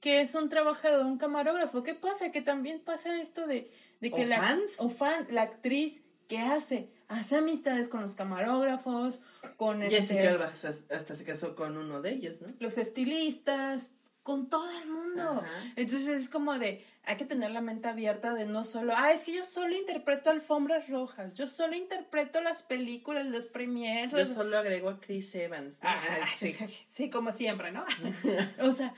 [0.00, 1.82] que es un trabajador, un camarógrafo.
[1.82, 2.30] ¿Qué pasa?
[2.30, 4.38] Que también pasa esto de, de que ¿O la.
[4.38, 4.76] fans?
[4.78, 6.92] O fan, la actriz, ¿qué hace?
[7.08, 9.20] Hace amistades con los camarógrafos,
[9.56, 10.52] con este, Jessica Alba
[10.90, 12.48] hasta se casó con uno de ellos, ¿no?
[12.60, 13.92] los estilistas,
[14.28, 15.42] con todo el mundo.
[15.74, 19.24] Entonces es como de, hay que tener la mente abierta de no solo, ah, es
[19.24, 24.12] que yo solo interpreto alfombras rojas, yo solo interpreto las películas, las premiers.
[24.12, 25.76] Yo solo agrego a Chris Evans.
[25.80, 25.98] Ah,
[26.38, 26.54] sí.
[26.88, 27.86] sí, como siempre, ¿no?
[28.60, 28.92] o sea,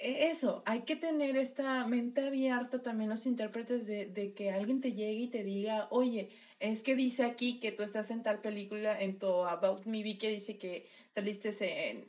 [0.00, 4.92] eso, hay que tener esta mente abierta también los intérpretes de, de, que alguien te
[4.92, 9.00] llegue y te diga, oye, es que dice aquí que tú estás en tal película,
[9.00, 11.50] en tu About Me, vi que dice que saliste
[11.90, 12.04] en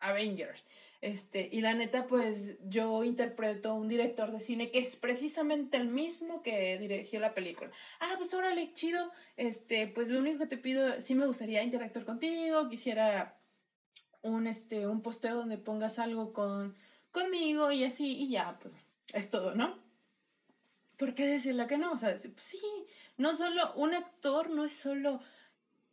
[0.00, 0.64] Avengers.
[1.00, 5.76] Este, y la neta, pues yo interpreto a un director de cine que es precisamente
[5.76, 7.70] el mismo que dirigió la película.
[8.00, 9.12] Ah, pues órale, chido.
[9.36, 13.38] Este, pues lo único que te pido, sí me gustaría interactuar contigo, quisiera
[14.22, 16.76] un, este, un posteo donde pongas algo con,
[17.18, 18.74] conmigo y así, y ya, pues
[19.12, 19.78] es todo, ¿no?
[20.96, 21.92] ¿Por qué decirle que no?
[21.92, 22.60] O sea, pues, sí,
[23.16, 25.20] no solo, un actor no es solo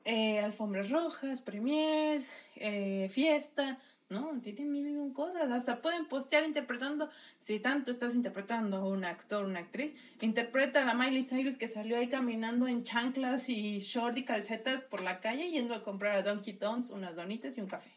[0.04, 5.52] eh, alfombras rojas, premiers, eh, fiesta, no, tiene mil y un cosas.
[5.52, 7.10] Hasta pueden postear interpretando.
[7.40, 11.68] Si tanto estás interpretando a un actor, una actriz, interpreta a la Miley Cyrus que
[11.68, 16.18] salió ahí caminando en chanclas y short y calcetas por la calle yendo a comprar
[16.18, 17.92] a Donkey Donuts unas donitas y un café.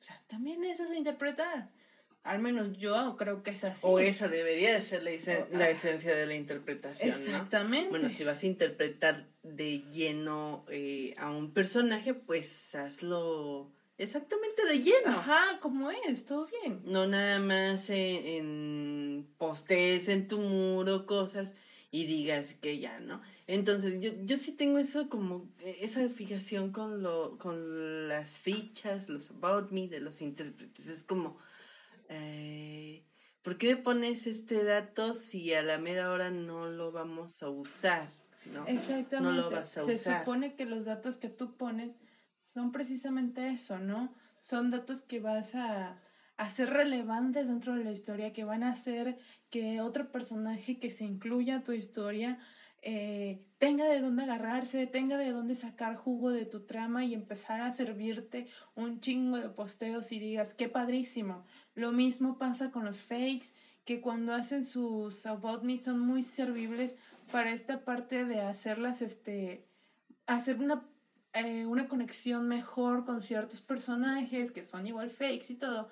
[0.00, 1.70] O sea, también eso es interpretar.
[2.24, 3.82] Al menos yo creo que es así.
[3.82, 5.10] O esa debería de ser la,
[5.52, 7.10] la esencia de la interpretación.
[7.10, 7.90] Exactamente.
[7.90, 14.78] Bueno, si vas a interpretar de lleno eh, a un personaje, pues hazlo exactamente de
[14.78, 15.10] lleno.
[15.10, 16.80] Ajá, como es, todo bien.
[16.84, 21.52] No nada más en, en postes en tu muro, cosas
[21.90, 23.20] y digas que ya, ¿no?
[23.46, 29.30] Entonces, yo, yo sí tengo eso como, esa fijación con, lo, con las fichas, los
[29.30, 30.88] about me de los intérpretes.
[30.88, 31.36] Es como
[32.08, 33.04] eh,
[33.42, 37.48] ¿por qué me pones este dato si a la mera hora no lo vamos a
[37.48, 38.10] usar?
[38.52, 38.66] ¿no?
[38.66, 39.20] Exactamente.
[39.20, 41.96] No lo vas a Se supone que los datos que tú pones
[42.52, 44.14] son precisamente eso, ¿no?
[44.40, 46.00] Son datos que vas a,
[46.36, 49.18] a ser relevantes dentro de la historia, que van a hacer
[49.50, 52.38] que otro personaje que se incluya a tu historia
[52.86, 57.62] eh, tenga de dónde agarrarse, tenga de dónde sacar jugo de tu trama y empezar
[57.62, 61.46] a servirte un chingo de posteos y digas, qué padrísimo.
[61.74, 63.48] Lo mismo pasa con los fakes,
[63.84, 66.96] que cuando hacen sus About Me son muy servibles
[67.30, 69.66] para esta parte de hacerlas, este,
[70.26, 70.84] hacer una,
[71.32, 75.88] eh, una conexión mejor con ciertos personajes que son igual fakes y todo.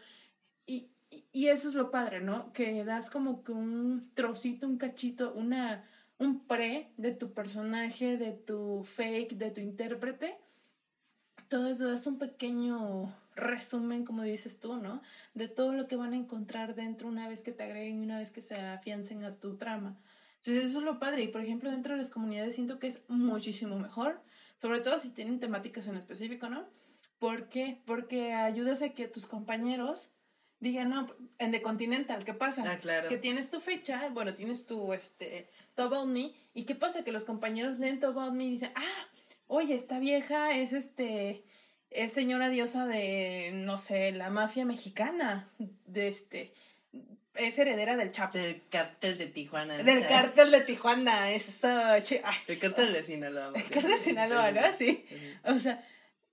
[0.66, 0.88] Y,
[1.32, 2.52] y eso es lo padre, ¿no?
[2.52, 5.84] Que das como que un trocito, un cachito, una
[6.22, 10.38] un pre de tu personaje, de tu fake, de tu intérprete.
[11.48, 15.02] Todo eso es un pequeño resumen, como dices tú, ¿no?
[15.34, 18.18] De todo lo que van a encontrar dentro una vez que te agreguen y una
[18.18, 19.98] vez que se afiancen a tu trama.
[20.38, 21.22] Entonces eso es lo padre.
[21.22, 24.20] Y por ejemplo, dentro de las comunidades siento que es muchísimo mejor,
[24.56, 26.66] sobre todo si tienen temáticas en específico, ¿no?
[27.18, 27.80] ¿Por qué?
[27.86, 30.10] Porque ayudas a que tus compañeros
[30.62, 31.08] Dije, no,
[31.40, 32.62] en The Continental, ¿qué pasa?
[32.64, 33.08] Ah, claro.
[33.08, 37.02] Que tienes tu fecha, bueno, tienes tu, este, Top About Me, y ¿qué pasa?
[37.02, 39.08] Que los compañeros leen Top About Me y dicen, ah,
[39.48, 41.42] oye, esta vieja es, este,
[41.94, 45.48] es señora diosa de, no sé, la mafia mexicana,
[45.87, 46.52] de, este,
[47.35, 48.37] es heredera del Chapo.
[48.37, 49.76] Del cártel de Tijuana.
[49.78, 51.94] Del cártel de Tijuana, eso.
[52.46, 53.52] El cártel de Sinaloa.
[53.55, 54.62] El cártel de Sinaloa, ¿no?
[54.74, 55.05] Sí.
[55.44, 55.87] O sea,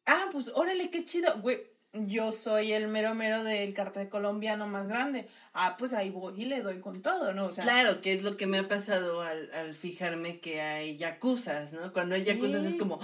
[0.06, 4.88] ah, pues órale, qué chido, güey yo soy el mero mero del cartel colombiano más
[4.88, 5.28] grande.
[5.54, 7.48] Ah, pues ahí voy y le doy con todo, ¿no?
[7.48, 10.98] O sea, claro, que es lo que me ha pasado al, al fijarme que hay
[10.98, 11.92] yacuzas, ¿no?
[11.92, 13.00] Cuando hay yacuzas es como,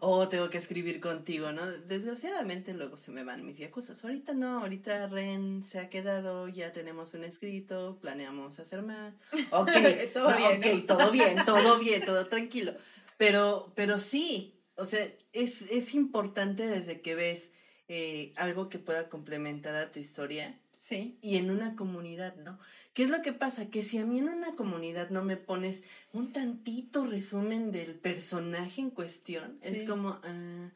[0.00, 1.64] oh, tengo que escribir contigo, ¿no?
[1.66, 4.02] Desgraciadamente luego se me van mis yacuzas.
[4.02, 9.14] Ahorita no, ahorita Ren se ha quedado, ya tenemos un escrito, planeamos hacer más.
[9.50, 9.70] Ok,
[10.12, 10.86] todo bien.
[10.86, 12.74] todo bien, todo bien, todo tranquilo.
[13.16, 17.50] Pero, pero sí, o sea, es, es importante desde que ves
[17.88, 20.58] eh, algo que pueda complementar a tu historia.
[20.72, 21.18] Sí.
[21.22, 22.58] Y en una comunidad, ¿no?
[22.92, 23.70] ¿Qué es lo que pasa?
[23.70, 28.80] Que si a mí en una comunidad no me pones un tantito resumen del personaje
[28.80, 30.70] en cuestión, es como, ah,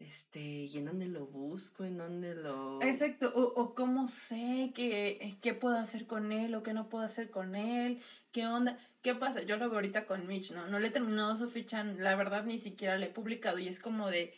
[0.00, 1.84] este, ¿y en dónde lo busco?
[1.84, 2.82] ¿En dónde lo...?
[2.82, 7.04] Exacto, o, o cómo sé qué, qué puedo hacer con él o qué no puedo
[7.04, 8.78] hacer con él, qué onda.
[9.00, 9.42] ¿Qué pasa?
[9.42, 10.66] Yo lo veo ahorita con Mitch, ¿no?
[10.66, 13.80] No le he terminado su ficha, la verdad ni siquiera le he publicado y es
[13.80, 14.34] como de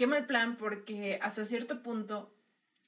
[0.00, 2.34] qué mal plan porque hasta cierto punto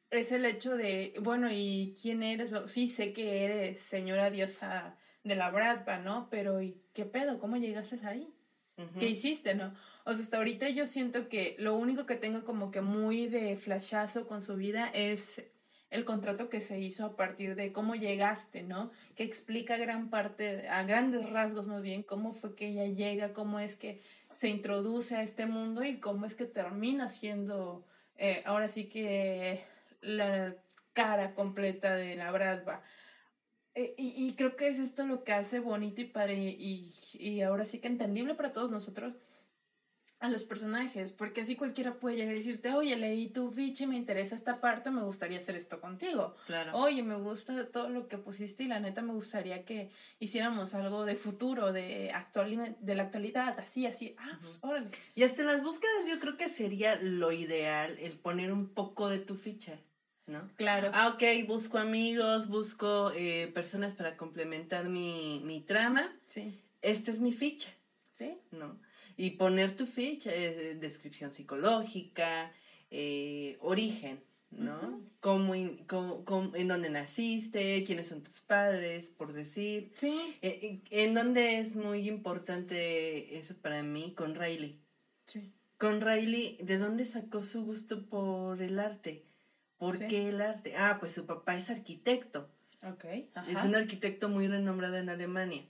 [0.08, 2.54] es el hecho de, bueno, ¿y quién eres?
[2.68, 6.28] Sí, sé que eres señora diosa de la Bradpa, ¿no?
[6.30, 7.38] Pero ¿y qué pedo?
[7.38, 8.32] ¿Cómo llegaste ahí?
[8.98, 9.74] ¿Qué hiciste, no?
[10.06, 13.56] O sea, hasta ahorita yo siento que lo único que tengo como que muy de
[13.56, 15.42] flashazo con su vida es
[15.90, 18.90] el contrato que se hizo a partir de cómo llegaste, ¿no?
[19.14, 23.60] Que explica gran parte, a grandes rasgos más bien, cómo fue que ella llega, cómo
[23.60, 24.00] es que
[24.32, 29.64] se introduce a este mundo y cómo es que termina siendo, eh, ahora sí que
[30.00, 30.56] la
[30.92, 32.82] cara completa de la Bradva.
[33.74, 37.40] Eh, y, y, creo que es esto lo que hace bonito y padre y, y
[37.40, 39.14] ahora sí que entendible para todos nosotros
[40.22, 43.86] a los personajes, porque así cualquiera puede llegar y decirte, oye, leí tu ficha y
[43.88, 46.36] me interesa esta parte, me gustaría hacer esto contigo.
[46.46, 46.76] Claro.
[46.76, 51.04] Oye, me gusta todo lo que pusiste y la neta me gustaría que hiciéramos algo
[51.06, 54.14] de futuro, de, actual, de la actualidad, así, así.
[54.16, 54.90] Ah, pues órale.
[55.16, 59.08] Y hasta en las búsquedas yo creo que sería lo ideal el poner un poco
[59.08, 59.76] de tu ficha.
[60.28, 60.48] ¿no?
[60.56, 60.92] Claro.
[60.94, 66.16] Ah, ok, busco amigos, busco eh, personas para complementar mi, mi trama.
[66.28, 66.60] Sí.
[66.80, 67.70] Esta es mi ficha.
[68.16, 68.38] Sí.
[68.52, 68.78] ¿No?
[69.16, 72.52] Y poner tu ficha, eh, descripción psicológica,
[72.90, 74.20] eh, origen,
[74.50, 75.00] ¿no?
[75.20, 79.92] cómo, en dónde naciste, quiénes son tus padres, por decir.
[79.94, 80.36] Sí.
[80.42, 84.78] Eh, en dónde es muy importante eso para mí con Riley.
[85.26, 85.52] Sí.
[85.78, 89.24] Con Riley, ¿de dónde sacó su gusto por el arte?
[89.78, 90.76] ¿Por qué el arte?
[90.76, 92.48] Ah, pues su papá es arquitecto.
[92.84, 93.04] Ok.
[93.48, 95.64] Es un arquitecto muy renombrado en Alemania.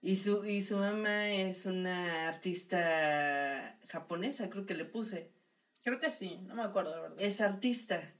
[0.00, 5.32] Y su, y su mamá es una artista japonesa, creo que le puse.
[5.82, 7.20] Creo que sí, no me acuerdo, la verdad.
[7.20, 8.14] Es artista,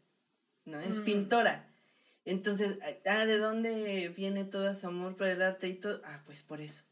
[0.65, 0.81] ¿no?
[0.81, 1.05] Es mm.
[1.05, 1.69] pintora.
[2.25, 6.03] Entonces, ah, ¿de dónde viene todo su amor por el arte y todo?
[6.05, 6.83] Ah, pues por eso,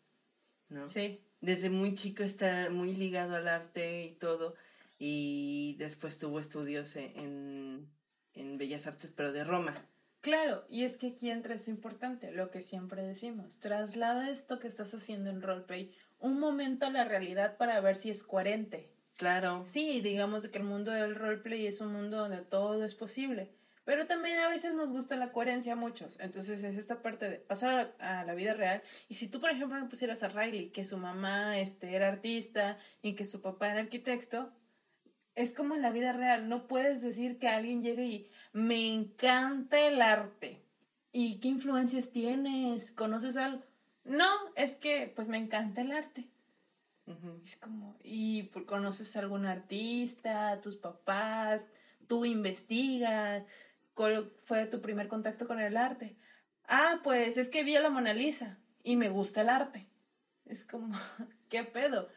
[0.68, 0.88] ¿no?
[0.88, 1.20] Sí.
[1.40, 4.55] Desde muy chico está muy ligado al arte y todo.
[4.99, 7.90] Y después tuvo estudios en,
[8.35, 9.75] en Bellas Artes, pero de Roma.
[10.20, 13.61] Claro, y es que aquí entra eso importante, lo que siempre decimos.
[13.61, 18.11] Traslada esto que estás haciendo en roleplay un momento a la realidad para ver si
[18.11, 18.90] es coherente.
[19.16, 19.64] Claro.
[19.66, 23.50] Sí, digamos que el mundo del roleplay es un mundo donde todo es posible.
[23.87, 26.18] Pero también a veces nos gusta la coherencia a muchos.
[26.18, 28.83] Entonces es esta parte de pasar a, la vida real.
[29.09, 32.79] Y si tú, por ejemplo, no pusieras a Riley, que su mamá este, era artista
[33.00, 34.52] y que su papá era arquitecto,
[35.37, 36.49] es como en la vida real.
[36.49, 40.62] No puedes decir que alguien llegue y me encanta el arte.
[41.12, 42.90] ¿Y qué influencias tienes?
[42.90, 43.62] ¿Conoces algo?
[44.05, 46.29] No, es que pues me encanta el arte.
[47.44, 51.64] Es como, ¿y conoces a algún artista, tus papás?
[52.09, 53.44] ¿Tú investigas?
[53.94, 56.16] ¿Cuál fue tu primer contacto con el arte?
[56.66, 59.87] Ah, pues es que vi a la Mona Lisa y me gusta el arte.
[60.46, 60.99] Es como,
[61.49, 62.09] ¿qué pedo?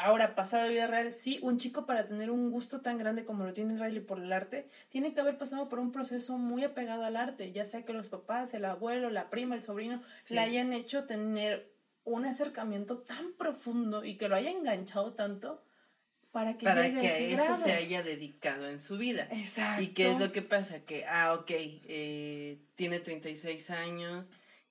[0.00, 3.24] Ahora, pasado a la vida real, sí, un chico para tener un gusto tan grande
[3.24, 6.62] como lo tiene Riley por el arte, tiene que haber pasado por un proceso muy
[6.62, 10.38] apegado al arte, ya sea que los papás, el abuelo, la prima, el sobrino, le
[10.38, 11.72] hayan hecho tener
[12.04, 15.64] un acercamiento tan profundo y que lo haya enganchado tanto
[16.30, 19.26] para que, para que a, eso se haya dedicado en su vida.
[19.32, 19.82] Exacto.
[19.82, 20.78] ¿Y qué es lo que pasa?
[20.80, 24.26] Que, ah, ok, eh, tiene 36 años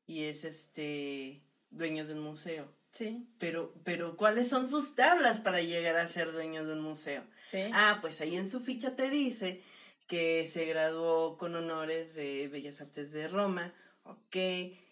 [0.06, 3.28] y es este dueño de un museo Sí.
[3.38, 7.24] Pero, pero, ¿cuáles son sus tablas para llegar a ser dueño de un museo?
[7.52, 7.60] Sí.
[7.72, 9.62] Ah, pues ahí en su ficha te dice
[10.08, 13.72] que se graduó con honores de Bellas Artes de Roma,
[14.04, 14.36] ok,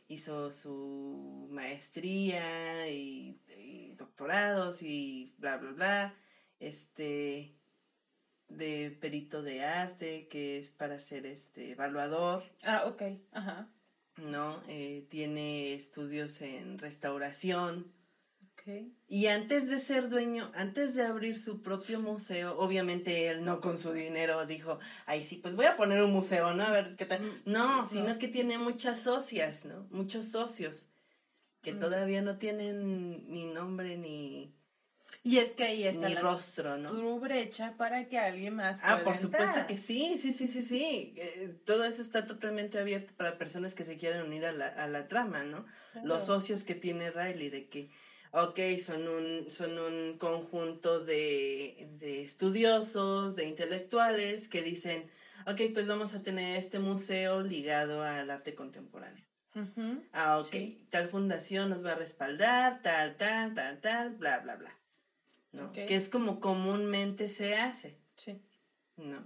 [0.07, 3.39] hizo su maestría y,
[3.97, 6.15] doctorados y bla, bla, bla,
[6.59, 7.55] este,
[8.49, 12.43] de perito de arte, que es para ser este evaluador.
[12.63, 13.67] Ah, ok, ajá.
[14.17, 14.61] ¿no?
[14.67, 17.91] Eh, tiene estudios en restauración.
[19.07, 23.77] Y antes de ser dueño, antes de abrir su propio museo, obviamente él no con
[23.77, 26.63] su dinero dijo, ay sí, pues voy a poner un museo, ¿no?
[26.63, 27.21] A ver qué tal.
[27.21, 29.87] Mm, no, sino que tiene muchas socias, ¿no?
[29.91, 30.85] Muchos socios
[31.61, 31.79] que mm.
[31.79, 34.55] todavía no tienen ni nombre ni,
[35.25, 36.91] y es que ahí está la rostro, ¿no?
[36.91, 41.15] Tu brecha para que alguien más Ah, por supuesto que sí, sí, sí, sí, sí.
[41.17, 44.87] Eh, todo eso está totalmente abierto para personas que se quieran unir a la, a
[44.87, 45.65] la trama, ¿no?
[46.03, 47.89] Los socios que tiene Riley de que,
[48.35, 55.09] ok, son un, son un conjunto de, de estudiosos, de intelectuales que dicen,
[55.47, 59.23] ok, pues vamos a tener este museo ligado al arte contemporáneo.
[60.11, 60.53] Ah, ok,
[60.89, 64.75] tal fundación nos va a respaldar, tal, tal, tal, tal, bla, bla, bla.
[65.71, 67.97] Que es como comúnmente se hace.
[68.17, 68.41] Sí.
[68.97, 69.25] ¿No?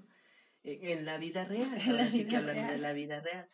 [0.63, 1.67] E, en la vida real.
[1.83, 3.49] En la vida que hablando de la vida real.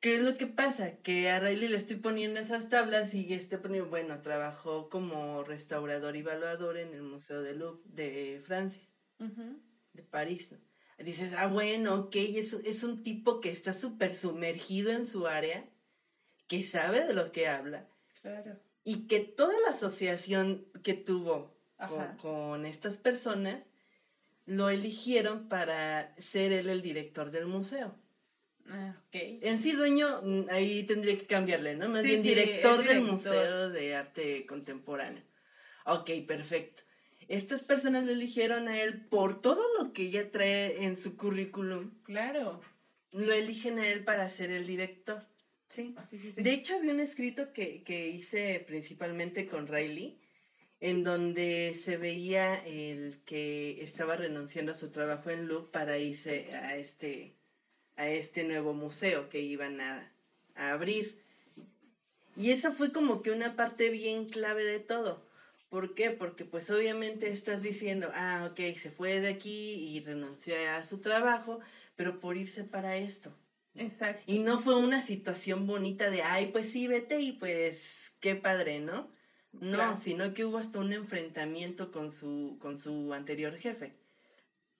[0.00, 0.96] ¿Qué es lo que pasa?
[0.98, 6.16] Que a Riley le estoy poniendo esas tablas y este poniendo, bueno, trabajó como restaurador
[6.16, 8.82] y evaluador en el Museo de Louvre de Francia,
[9.18, 10.58] de París, ¿no?
[11.04, 15.68] Dices, ah, bueno, ok, es, es un tipo que está súper sumergido en su área,
[16.46, 17.86] que sabe de lo que habla.
[18.22, 21.58] Claro y que toda la asociación que tuvo
[22.22, 23.64] con, estas personas
[24.46, 27.96] lo eligieron para ser él el director del museo.
[28.68, 29.38] Ah, okay.
[29.42, 31.88] En sí, dueño, mm, ahí tendría que cambiarle, ¿no?
[31.88, 35.22] Más bien director del Museo de Arte Contemporáneo.
[35.84, 36.82] Ok, perfecto.
[37.28, 41.90] estas personas lo eligieron a él por todo lo que ella trae en su currículum.
[42.04, 42.60] Claro.
[43.12, 45.26] Lo eligen a él para ser el director.
[45.68, 46.32] Sí, sí, sí.
[46.32, 46.42] sí.
[46.42, 50.20] De hecho, había un escrito que, que hice principalmente con Riley,
[50.80, 56.54] en donde se veía el que estaba renunciando a su trabajo en Loop para irse
[56.54, 57.35] a este,
[57.96, 60.10] a este nuevo museo que iban a,
[60.54, 61.20] a abrir.
[62.36, 65.24] Y esa fue como que una parte bien clave de todo.
[65.70, 66.10] ¿Por qué?
[66.10, 70.98] Porque pues obviamente estás diciendo, ah, ok, se fue de aquí y renunció a su
[70.98, 71.60] trabajo,
[71.96, 73.34] pero por irse para esto.
[73.74, 74.22] Exacto.
[74.26, 78.80] Y no fue una situación bonita de, ay, pues sí, vete y pues qué padre,
[78.80, 79.10] ¿no?
[79.52, 79.96] No, Claro.
[80.00, 83.94] sino que hubo hasta un enfrentamiento con su, con su anterior jefe,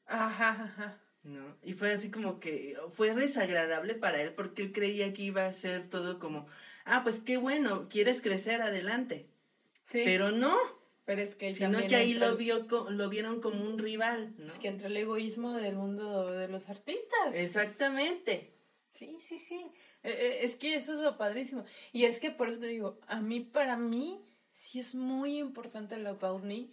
[0.06, 1.00] Ajá, ajá.
[1.26, 1.56] ¿No?
[1.62, 5.52] Y fue así como que fue desagradable para él porque él creía que iba a
[5.52, 6.46] ser todo como,
[6.84, 9.26] ah, pues qué bueno, quieres crecer, adelante.
[9.84, 10.02] Sí.
[10.04, 10.56] Pero no,
[11.04, 14.46] Pero es que sino que ahí lo, vio lo vieron como un rival, ¿no?
[14.46, 17.34] Es que entra el egoísmo del mundo de los artistas.
[17.34, 18.52] Exactamente.
[18.90, 19.70] Sí, sí, sí.
[20.02, 21.64] Eh, eh, Es que eso es lo padrísimo.
[21.92, 25.96] Y es que por eso te digo, a mí, para mí, sí es muy importante
[25.96, 26.68] el About Me.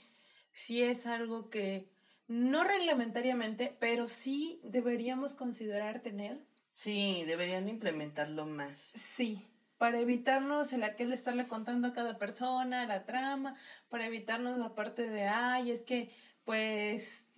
[0.52, 1.90] Sí es algo que,
[2.28, 6.40] no reglamentariamente, pero sí deberíamos considerar tener.
[6.74, 8.78] Sí, deberían implementarlo más.
[8.96, 9.46] Sí,
[9.78, 13.56] para evitarnos el aquel de estarle contando a cada persona la trama,
[13.90, 16.10] para evitarnos la parte de, ay, es que,
[16.46, 17.30] pues,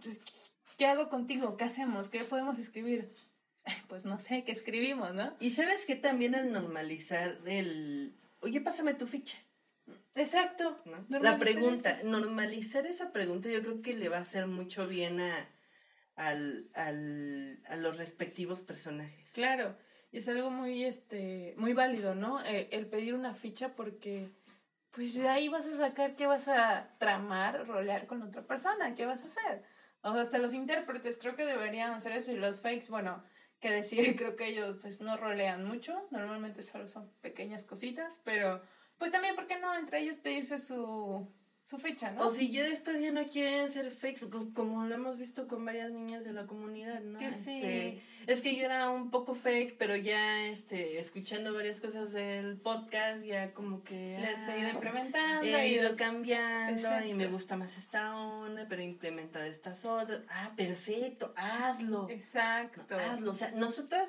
[0.78, 1.58] ¿qué hago contigo?
[1.58, 2.10] ¿Qué hacemos?
[2.10, 3.14] ¿Qué podemos escribir?
[3.88, 5.36] Pues no sé, ¿qué escribimos, no?
[5.40, 9.38] Y sabes que también al normalizar el, oye, pásame tu ficha,
[10.16, 10.82] Exacto.
[11.10, 12.08] La pregunta, eso.
[12.08, 15.50] normalizar esa pregunta yo creo que le va a hacer mucho bien a,
[16.16, 19.30] al, al, a los respectivos personajes.
[19.34, 19.76] Claro,
[20.12, 22.44] y es algo muy, este, muy válido, ¿no?
[22.46, 24.30] Eh, el pedir una ficha porque,
[24.92, 29.06] pues de ahí vas a sacar qué vas a tramar, rolear con otra persona, qué
[29.06, 29.64] vas a hacer.
[30.02, 33.22] O sea, hasta los intérpretes creo que deberían hacer eso y los fakes, bueno,
[33.60, 38.62] que decir, creo que ellos pues no rolean mucho, normalmente solo son pequeñas cositas, pero
[38.98, 39.76] pues también, ¿por qué no?
[39.78, 41.28] Entre ellos pedirse su,
[41.62, 42.28] su ficha, ¿no?
[42.28, 45.66] O si ya después ya no quieren ser fakes, co- como lo hemos visto con
[45.66, 47.18] varias niñas de la comunidad, ¿no?
[47.20, 47.56] Que sí.
[47.64, 52.58] Este, es que yo era un poco fake, pero ya este, escuchando varias cosas del
[52.58, 54.18] podcast, ya como que...
[54.20, 57.08] Les he ido ah, implementando, He ido ido cambiando Exacto.
[57.08, 60.22] y me gusta más esta onda, pero implementa estas otras.
[60.30, 62.10] Ah, perfecto, hazlo.
[62.10, 62.96] Exacto.
[62.96, 63.32] Hazlo.
[63.32, 64.08] O sea, nosotras,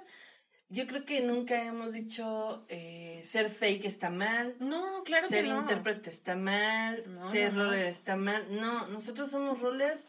[0.69, 5.51] yo creo que nunca hemos dicho eh, ser fake está mal, No, claro ser que
[5.51, 5.61] no.
[5.61, 7.71] intérprete está mal, No, ser no, no.
[7.71, 8.47] roller está mal.
[8.61, 10.05] No, nosotros somos rollers,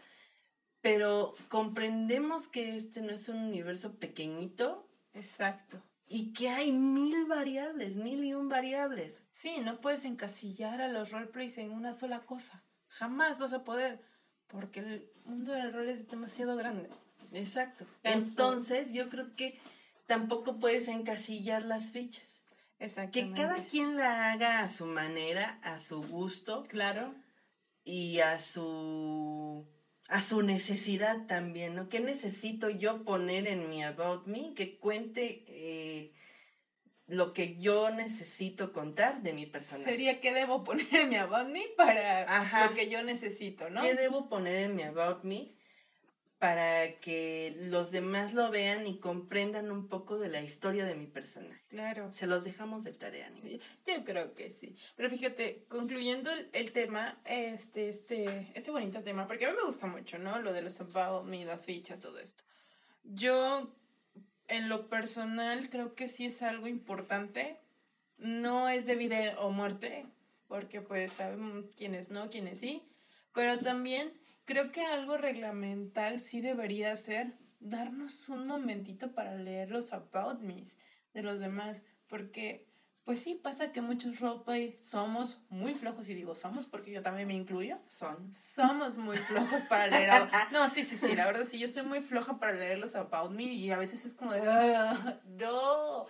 [0.82, 5.82] pero comprendemos que este no es un universo pequeñito Exacto.
[6.08, 9.22] y que hay mil variables, mil y un variables.
[9.32, 12.64] Sí, no puedes encasillar a los roleplays en una sola cosa.
[12.89, 13.99] Jamás vas a poder,
[14.47, 16.89] porque el mundo del rol es demasiado grande.
[17.34, 17.86] Exacto.
[18.03, 19.60] Entonces, yo creo que
[20.08, 22.26] tampoco puedes encasillar las fichas.
[22.80, 23.41] Que Exactamente.
[23.41, 27.14] cada quien la haga a su manera, a su gusto Claro.
[27.84, 29.66] y a su
[30.10, 31.89] a su necesidad también, ¿no?
[31.89, 34.53] ¿Qué necesito yo poner en mi About Me?
[34.53, 36.14] Que cuente eh,
[37.08, 39.89] lo que yo necesito contar de mi personaje.
[39.89, 42.68] Sería que debo poner en mi About Me para Ajá.
[42.70, 43.82] lo que yo necesito, ¿no?
[43.82, 45.57] ¿Qué debo poner en mi About Me
[46.39, 51.07] para que los demás lo vean y comprendan un poco de la historia de mi
[51.07, 51.63] personaje?
[51.67, 52.13] Claro.
[52.13, 53.63] Se los dejamos de tarea, niños.
[53.85, 54.75] Yo creo que sí.
[54.95, 59.88] Pero fíjate, concluyendo el, tema, este, este, este bonito tema, porque a mí me gusta
[59.88, 60.39] mucho, ¿no?
[60.39, 62.43] Lo de los about me, las fichas, todo esto.
[63.03, 63.73] Yo,
[64.47, 67.57] en lo personal, creo que sí es algo importante.
[68.19, 70.05] No es de vida o muerte,
[70.47, 72.83] porque pues sabemos quiénes no, quiénes sí.
[73.33, 74.13] Pero también
[74.47, 80.79] creo que algo reglamental sí debería ser darnos un momentito para leer los about me's
[81.13, 82.65] de los demás, porque
[83.03, 87.27] pues sí pasa que muchos roleplay somos muy flojos y digo somos porque yo también
[87.27, 87.77] me incluyo.
[87.89, 88.33] Son.
[88.33, 90.09] Somos muy flojos para leer.
[90.11, 92.95] a- No, sí, sí, sí, la verdad sí, yo soy muy floja para leer los
[92.95, 96.05] about me y a veces es como de, "Ah, no,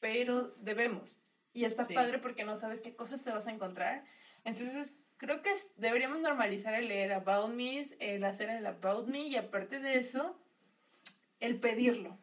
[0.00, 1.16] pero debemos.
[1.54, 1.94] Y está Sí.
[1.94, 4.04] padre porque no sabes qué cosas te vas a encontrar.
[4.44, 4.88] Entonces,
[5.22, 9.78] creo que deberíamos normalizar el leer about me, el hacer el about me y aparte
[9.78, 10.36] de eso,
[11.38, 12.18] el pedirlo.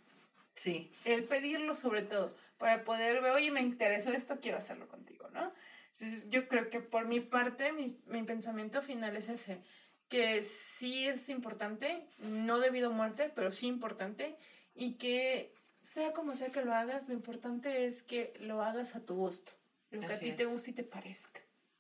[0.56, 0.92] Sí.
[1.06, 5.54] El pedirlo sobre todo, para poder ver, oye, me interesó esto, quiero hacerlo contigo, ¿no?
[5.94, 9.62] Entonces, yo creo que por mi parte, mi, mi pensamiento final es ese,
[10.10, 14.36] que sí es importante, no debido a muerte, pero sí importante,
[14.76, 19.06] y que sea como sea que lo hagas, lo importante es que lo hagas a
[19.06, 19.54] tu gusto,
[19.90, 20.36] lo que a ti es.
[20.36, 21.40] te guste y te parezca.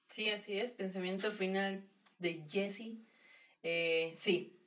[0.10, 0.72] Sí, así es.
[0.72, 1.84] Pensamiento final
[2.18, 2.98] de Jessie.
[3.64, 4.58] Eh, sí,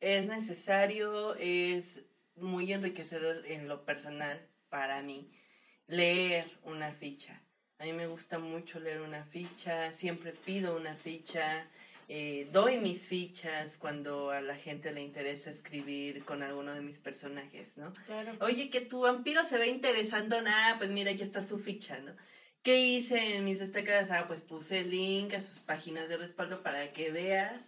[0.00, 2.02] es necesario, es
[2.36, 5.30] muy enriquecedor en lo personal para mí
[5.86, 7.40] leer una ficha.
[7.78, 11.66] A mí me gusta mucho leer una ficha, siempre pido una ficha,
[12.08, 16.98] eh, doy mis fichas cuando a la gente le interesa escribir con alguno de mis
[16.98, 17.92] personajes, ¿no?
[18.06, 18.32] Claro.
[18.40, 22.12] Oye, que tu vampiro se ve interesando, nada, pues mira, aquí está su ficha, ¿no?
[22.62, 24.10] ¿Qué hice en mis destacadas?
[24.12, 27.60] Ah, pues puse el link a sus páginas de respaldo para que veas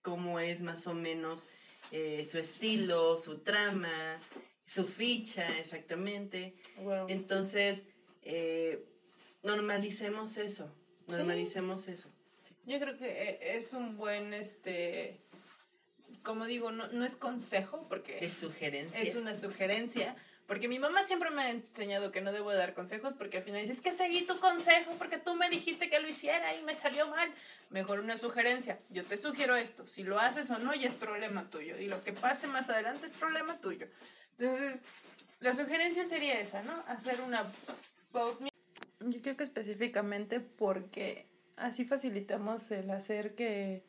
[0.00, 1.46] cómo es más o menos
[1.92, 4.18] eh, su estilo, su trama,
[4.64, 6.54] su ficha, exactamente.
[6.78, 7.06] Wow.
[7.10, 7.84] Entonces,
[8.22, 8.82] eh,
[9.42, 10.72] normalicemos eso,
[11.08, 12.08] normalicemos eso.
[12.64, 15.18] Yo creo que eh, es un buen, este,
[16.22, 18.98] como digo, no, no es consejo, porque Es sugerencia.
[18.98, 20.16] es una sugerencia.
[20.48, 23.42] Porque mi mamá siempre me ha enseñado que no debo de dar consejos porque al
[23.42, 26.62] final dice, es que seguí tu consejo porque tú me dijiste que lo hiciera y
[26.62, 27.30] me salió mal.
[27.68, 28.78] Mejor una sugerencia.
[28.88, 29.86] Yo te sugiero esto.
[29.86, 31.78] Si lo haces o no, ya es problema tuyo.
[31.78, 33.88] Y lo que pase más adelante es problema tuyo.
[34.38, 34.80] Entonces,
[35.40, 36.82] la sugerencia sería esa, ¿no?
[36.86, 37.44] Hacer una.
[39.00, 41.26] Yo creo que específicamente porque
[41.56, 43.84] así facilitamos el hacer que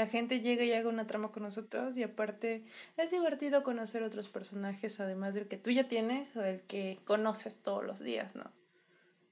[0.00, 2.64] la gente llegue y haga una trama con nosotros y aparte
[2.96, 7.62] es divertido conocer otros personajes además del que tú ya tienes o del que conoces
[7.62, 8.50] todos los días, ¿no?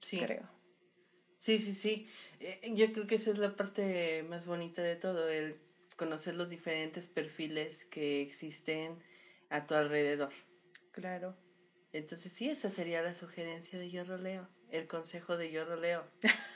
[0.02, 0.18] Sí.
[0.18, 0.46] Creo.
[1.38, 2.06] Sí, sí, sí.
[2.40, 5.56] Eh, Yo creo que esa es la parte más bonita de todo, el
[5.96, 9.02] conocer los diferentes perfiles que existen
[9.48, 10.34] a tu alrededor.
[10.92, 11.34] Claro.
[11.94, 16.04] Entonces sí, esa sería la sugerencia de Yo Roleo, el consejo de Yo Roleo,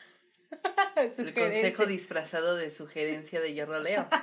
[1.18, 4.08] el consejo disfrazado de sugerencia de Yo Roleo.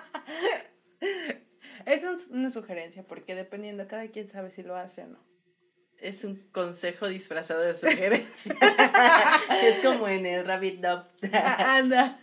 [1.86, 5.20] Es un- una sugerencia porque dependiendo, cada quien sabe si lo hace o no.
[5.98, 8.56] Es un consejo disfrazado de sugerencia.
[9.64, 11.04] es como en el Rabbit Dub.
[11.34, 12.18] Anda.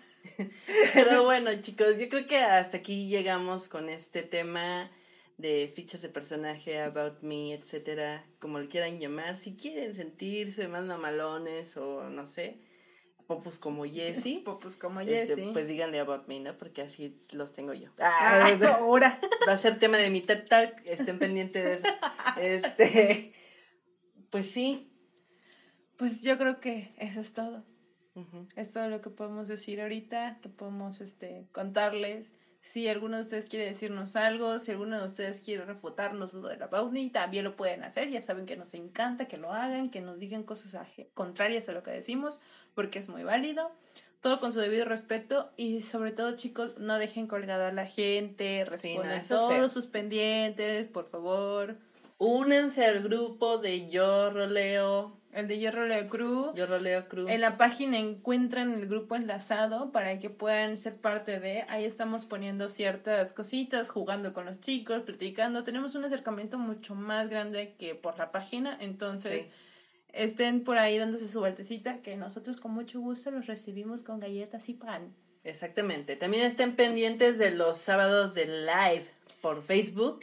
[0.95, 4.91] Pero bueno, chicos, yo creo que hasta aquí llegamos con este tema
[5.37, 9.37] de fichas de personaje, about me, etcétera, como le quieran llamar.
[9.37, 12.59] Si quieren sentirse más mamalones o no sé,
[13.27, 15.51] popus como Jessie, Pues como este, Jessie.
[15.53, 16.57] pues díganle about me, ¿no?
[16.57, 17.91] Porque así los tengo yo.
[17.99, 18.49] Ah,
[18.79, 19.21] ahora.
[19.49, 21.87] Va a ser tema de mi TED Talk, estén pendientes de eso.
[22.41, 23.33] Este,
[24.31, 24.91] pues sí.
[25.97, 27.65] Pues yo creo que eso es todo.
[28.15, 28.49] Ujú.
[28.57, 32.27] Es todo lo que podemos decir ahorita, que podemos este, contarles.
[32.67, 36.57] Si alguno de ustedes quiere decirnos algo, si alguno de ustedes quiere refutarnos lo de
[36.57, 38.11] la Bounty, también lo pueden hacer.
[38.11, 40.75] Ya saben que nos encanta que lo hagan, que nos digan cosas
[41.15, 42.41] contrarias a lo que decimos,
[42.75, 43.71] porque es muy válido.
[44.21, 48.65] Todo con su debido respeto y sobre todo, chicos, no dejen colgada a la gente,
[48.65, 51.77] respondan es todos sus pendientes, por favor.
[52.19, 56.55] Únanse al grupo de Yo Roleo, El de Hierro Leo Crew.
[56.55, 57.29] Yo Roleo Crew.
[57.29, 61.67] En la página encuentran el grupo enlazado para que puedan ser parte de.
[61.69, 65.63] Ahí estamos poniendo ciertas cositas, jugando con los chicos, platicando.
[65.63, 68.79] Tenemos un acercamiento mucho más grande que por la página.
[68.81, 69.51] Entonces, Sí.
[70.15, 74.71] estén por ahí dándose su vueltecita, que nosotros con mucho gusto los recibimos con galletas
[74.71, 75.15] y pan.
[75.45, 76.17] Exactamente.
[76.17, 79.05] También estén pendientes de los sábados de live
[79.43, 80.21] por Facebook.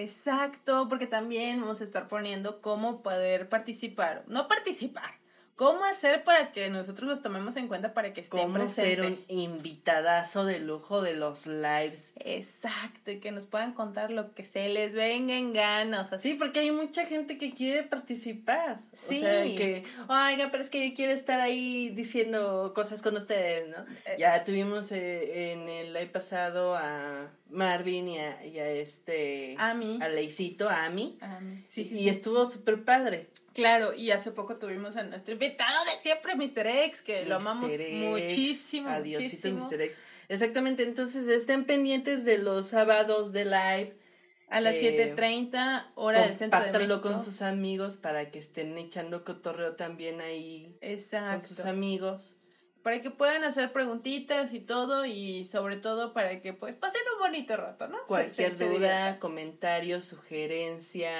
[0.00, 4.24] Exacto, porque también vamos a estar poniendo cómo poder participar.
[4.26, 5.22] No participar.
[5.54, 9.24] ¿Cómo hacer para que nosotros los tomemos en cuenta para que estén Cómo ser presentes?
[9.28, 12.02] un invitadazo de lujo de los lives.
[12.16, 16.10] Exacto, y que nos puedan contar lo que se les venga en ganas.
[16.12, 16.30] Así.
[16.30, 18.80] Sí, porque hay mucha gente que quiere participar.
[18.94, 19.18] Sí.
[19.18, 23.68] O sea, que, oiga, pero es que yo quiero estar ahí diciendo cosas con ustedes,
[23.68, 23.84] ¿no?
[24.06, 24.16] Eh.
[24.18, 29.54] Ya tuvimos eh, en el live pasado a Marvin y a, y a este...
[29.58, 29.98] A mí.
[30.02, 31.18] A Leicito, a Ami.
[31.66, 32.08] Sí, sí, y sí.
[32.08, 33.28] estuvo súper padre.
[33.54, 36.66] Claro, y hace poco tuvimos a nuestro invitado de siempre, Mr.
[36.86, 37.70] X, que lo amamos.
[37.72, 39.68] X, muchísimo, muchísimo.
[39.70, 39.80] Mr.
[39.82, 39.96] X.
[40.28, 43.96] Exactamente, entonces estén pendientes de los sábados de live.
[44.48, 47.00] A las Eh, 7.30, hora del centro de México.
[47.00, 51.48] con sus amigos para que estén echando cotorreo también ahí con Exacto.
[51.48, 52.31] sus amigos.
[52.82, 57.20] Para que puedan hacer preguntitas y todo, y sobre todo para que pues pasen un
[57.20, 57.98] bonito rato, ¿no?
[58.08, 61.10] Cualquier se- se duda, comentario, sugerencia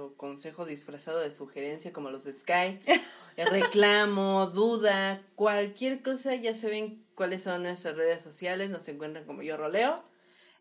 [0.00, 2.80] o consejo disfrazado de sugerencia como los de Sky,
[3.36, 9.56] reclamo, duda, cualquier cosa, ya saben cuáles son nuestras redes sociales, nos encuentran como yo
[9.56, 10.02] roleo,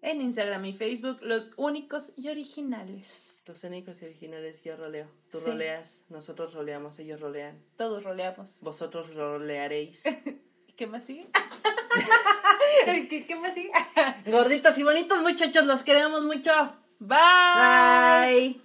[0.01, 3.32] En Instagram y Facebook, los únicos y originales.
[3.45, 5.07] Los únicos y originales yo roleo.
[5.31, 5.45] Tú Sí.
[5.47, 8.57] roleas, nosotros roleamos, ellos rolean, Todos roleamos.
[8.61, 10.01] vosotros rolearéis.
[10.77, 11.27] ¿Qué más sigue?
[13.09, 13.71] ¿Qué, qué más sigue?
[14.25, 16.51] Gorditos y bonitos muchachos, los queremos mucho.
[16.99, 17.17] Bye.
[17.59, 18.61] Bye.